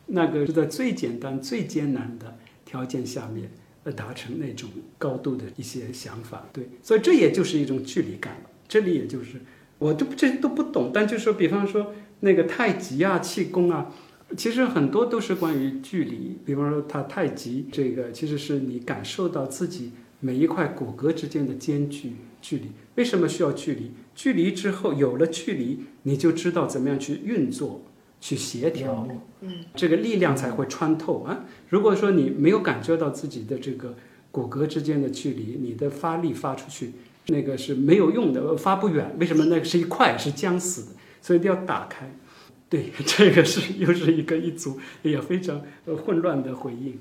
[0.07, 3.51] 那个是在最简单、最艰难的条件下面
[3.85, 4.69] 而达成那种
[4.99, 6.47] 高度的一些想法。
[6.53, 8.43] 对，所以这也就是一种距离感。
[8.67, 9.41] 这里也就是。
[9.81, 13.91] 我都这都不懂，但就是说，比方说那个太极啊、气功啊，
[14.37, 16.37] 其实很多都是关于距离。
[16.45, 22.13] 比方说，它太极这个，其实是你感受到自己每一块骨骼之间的间距
[22.43, 22.73] 距离。
[22.97, 23.93] 为什么需要距离？
[24.15, 27.81] 距离之后有了距离，你就知道怎么样去运作、
[28.21, 29.09] 去协调，
[29.41, 31.47] 嗯，这个力量才会穿透啊。
[31.71, 33.97] 如果说你没有感觉到自己的这个
[34.31, 36.93] 骨骼之间的距离，你的发力发出去。
[37.31, 39.15] 那个是没有用的，发不远。
[39.19, 39.45] 为什么？
[39.47, 40.89] 那个是一块是僵死的，
[41.23, 42.11] 所以一定要打开。
[42.69, 45.61] 对， 这个是又是一个一组也非常
[46.05, 46.99] 混乱的回应。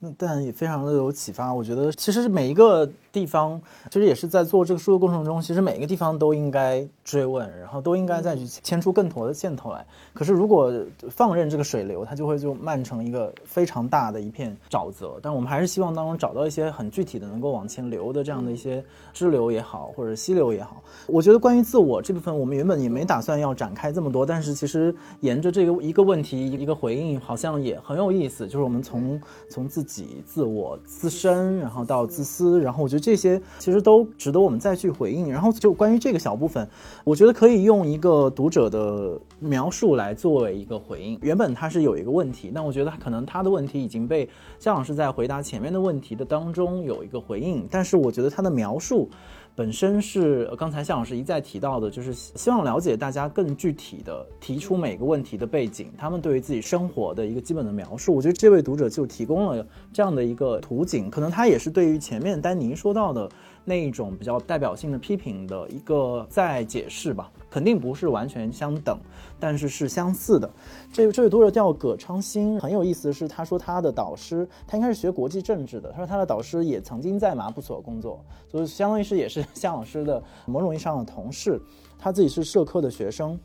[0.00, 1.52] 那但也非常的有启发。
[1.52, 9.86] 我觉得其实每一个地方，其实也是在做这个书的过程中，其实每一个地方都应该追问，然后都应该再去牵出更多的线头来。
[10.12, 10.72] 可是如果
[11.08, 15.20] 放任这个水流，它就会就漫成一个非常大的一片沼泽。
[15.22, 20.82] 但我们还是希望当中找到一些很具体的能够往前流的这样的一些支流也好，或者溪流也好。
[21.06, 28.46] 我觉得关于自我这部分，我们原本也没打算要展开这么多，但是其实沿着这个一个问题一个回应，好像也很有意思。
[28.46, 35.30] 就是我们从从自己、自我、自身，然后到自私，然后我觉得这些其实都值得我们再去回应。
[35.30, 36.66] 然后就关于这个小部分，
[37.04, 41.18] 我觉得可以用一个读者的描述来作为一个回应。
[41.20, 44.26] 原本他是有一个问题，那我觉得可能他的问题已经被
[44.58, 49.10] 姜老师在回答前面的问题的当中有一个回应，但是我觉得他的描述。
[49.56, 58.12] 本身是刚才向老师一再提到的，就是希望了解大家更具体的提出每个问题的背景，他们对于自己生活的一个基本的描述。
[58.12, 63.30] 我觉得这位读者就提供了这样的一个图景，可能他也是对于前面丹尼说到的
[63.64, 67.30] 那一种比较代表性的批评的一个再解释吧。
[67.54, 68.98] 肯定不是完全相等，
[69.38, 70.50] 但是是相似的。
[70.92, 75.92] 这这位读者叫葛昌新，很有意思的是，他说他的导师，他应该是学国际政治的。
[75.92, 78.18] 他说他的导师也曾经在麻布所工作，
[78.50, 81.62] 所以相当于是也是向老师的某种意义上的同事。
[81.96, 83.38] 他自己是社科的学生，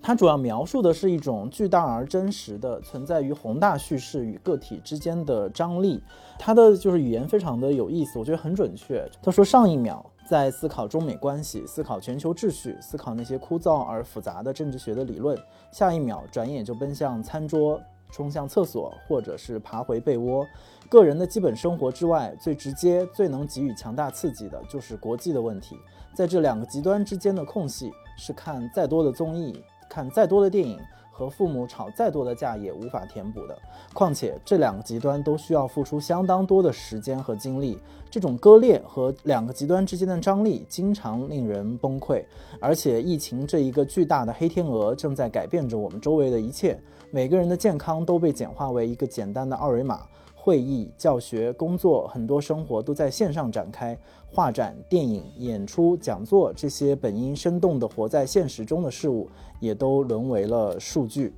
[0.00, 6.02] 他主要描述的是一种巨大而真实的存在于宏大叙事与个体之间的张力。
[6.38, 9.06] 他的就是语言非常的有意思，我觉得很准确。
[9.22, 10.02] 他说上一秒。
[10.30, 15.36] 在思考中美关系，思考全球秩序，思考那些枯燥而复杂的政治学的理论。
[15.72, 17.80] 下一秒，转眼就奔向餐桌，
[18.12, 20.46] 冲向厕所，或者是爬回被窝。
[20.88, 25.76] 个人的基本生活之外，最直接、最能给予强大刺激的，就是国际的问题。
[26.14, 30.78] 在这两个极端之间的空隙，是看再多的综艺，看再多的电影。
[31.20, 33.54] 和父母吵再多的架也无法填补的。
[33.92, 37.78] 况且这两个极端都需要付出相当多的时间和精力。
[38.10, 42.24] 这种割裂和两个极端之间的张力经常令人崩溃。
[42.58, 46.80] 而且疫情这一个巨大的黑天鹅正在改变着我们周围的一切。
[47.10, 50.06] 每个人的健康都被简化为一个简单的二维码。
[50.42, 53.94] 会议、教学、工作，很多生活都在线上展开。
[54.32, 59.28] 画展、电影、演出、讲座，这些本应生动地活在现实中的事物，
[59.60, 61.34] 也都沦为了数据。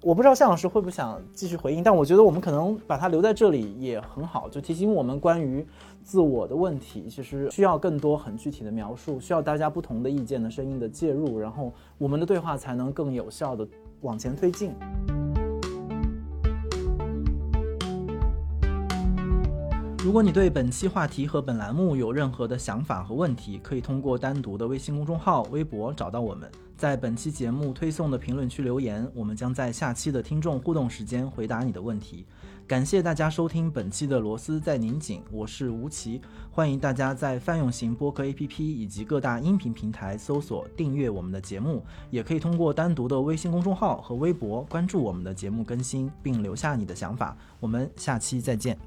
[0.00, 5.66] 我不知道向老师会不会想继续回应，但我觉得我们可能把它留在这里也很好，就提醒我们关于
[6.02, 13.68] 自我的问题，其实需要更多很具体的描述，需要大家不同的意见的声音的介入，然后我们的对话才能更有效地
[14.00, 14.72] 往前推进。
[20.04, 32.24] 如果你对本期话题和本栏目有任何的想法和问题，可以通过单独的微信公众号、微博找到我们，在本期节目推送的评论区留言，我们将在下期的听众互动时间回答你的问题。
[32.66, 36.20] 感谢大家收听本期的螺丝在拧紧，我是吴奇，
[36.52, 47.36] 欢迎大家在泛用型播客 APP 以及各大音频平台搜索订阅我们的节目，也可以通过单独的微信公众号和微博关注我们的节目更新，并留下你的想法。
[47.58, 48.78] 我们下期再见。